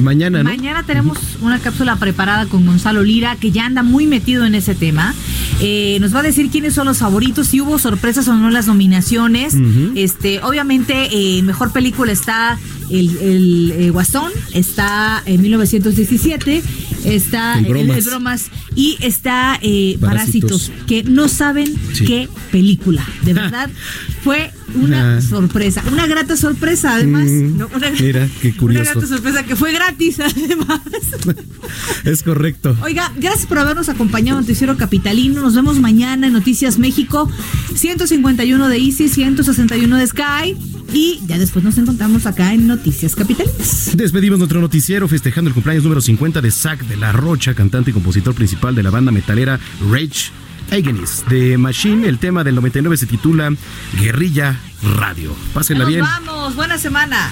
[0.02, 0.50] Mañana, ¿no?
[0.50, 4.74] Mañana tenemos una cápsula preparada con Gonzalo Lira, que ya anda muy metido en ese
[4.74, 5.14] tema.
[5.62, 8.56] Eh, nos va a decir quiénes son los favoritos, si hubo sorpresas o no en
[8.56, 9.56] las nominaciones.
[9.94, 12.58] Este, obviamente, eh, mejor película está
[12.90, 16.64] el, el, eh, Guasón, está en 1917,
[17.06, 18.06] está El el, el Bromas.
[18.06, 20.70] Bromas y está eh, Parásitos.
[20.70, 22.06] Parásitos, que no saben Sí.
[22.06, 23.06] qué película.
[23.24, 23.70] De verdad,
[24.24, 25.22] fue una Ah.
[25.22, 27.26] sorpresa, una grata sorpresa, además.
[27.30, 27.68] Mm, ¿no?
[27.74, 28.92] Una- Mira, qué una curioso.
[28.92, 30.82] grata sorpresa que fue gratis, además.
[32.04, 32.76] Es correcto.
[32.84, 35.42] Oiga, gracias por habernos acompañado en Noticiero Capitalino.
[35.42, 37.30] Nos vemos mañana en Noticias México,
[37.76, 40.56] 151 de Easy, 161 de Sky.
[40.94, 43.92] Y ya después nos encontramos acá en Noticias Capitalinas.
[43.96, 47.94] Despedimos nuestro noticiero festejando el cumpleaños número 50 de Zach de la Rocha, cantante y
[47.94, 49.60] compositor principal de la banda metalera
[49.90, 50.32] Rage
[50.72, 52.08] Against de Machine.
[52.08, 53.54] El tema del 99 se titula
[54.00, 54.60] Guerrilla
[54.98, 55.36] Radio.
[55.54, 56.02] Pásenla Nos bien.
[56.02, 57.32] vamos, buena semana.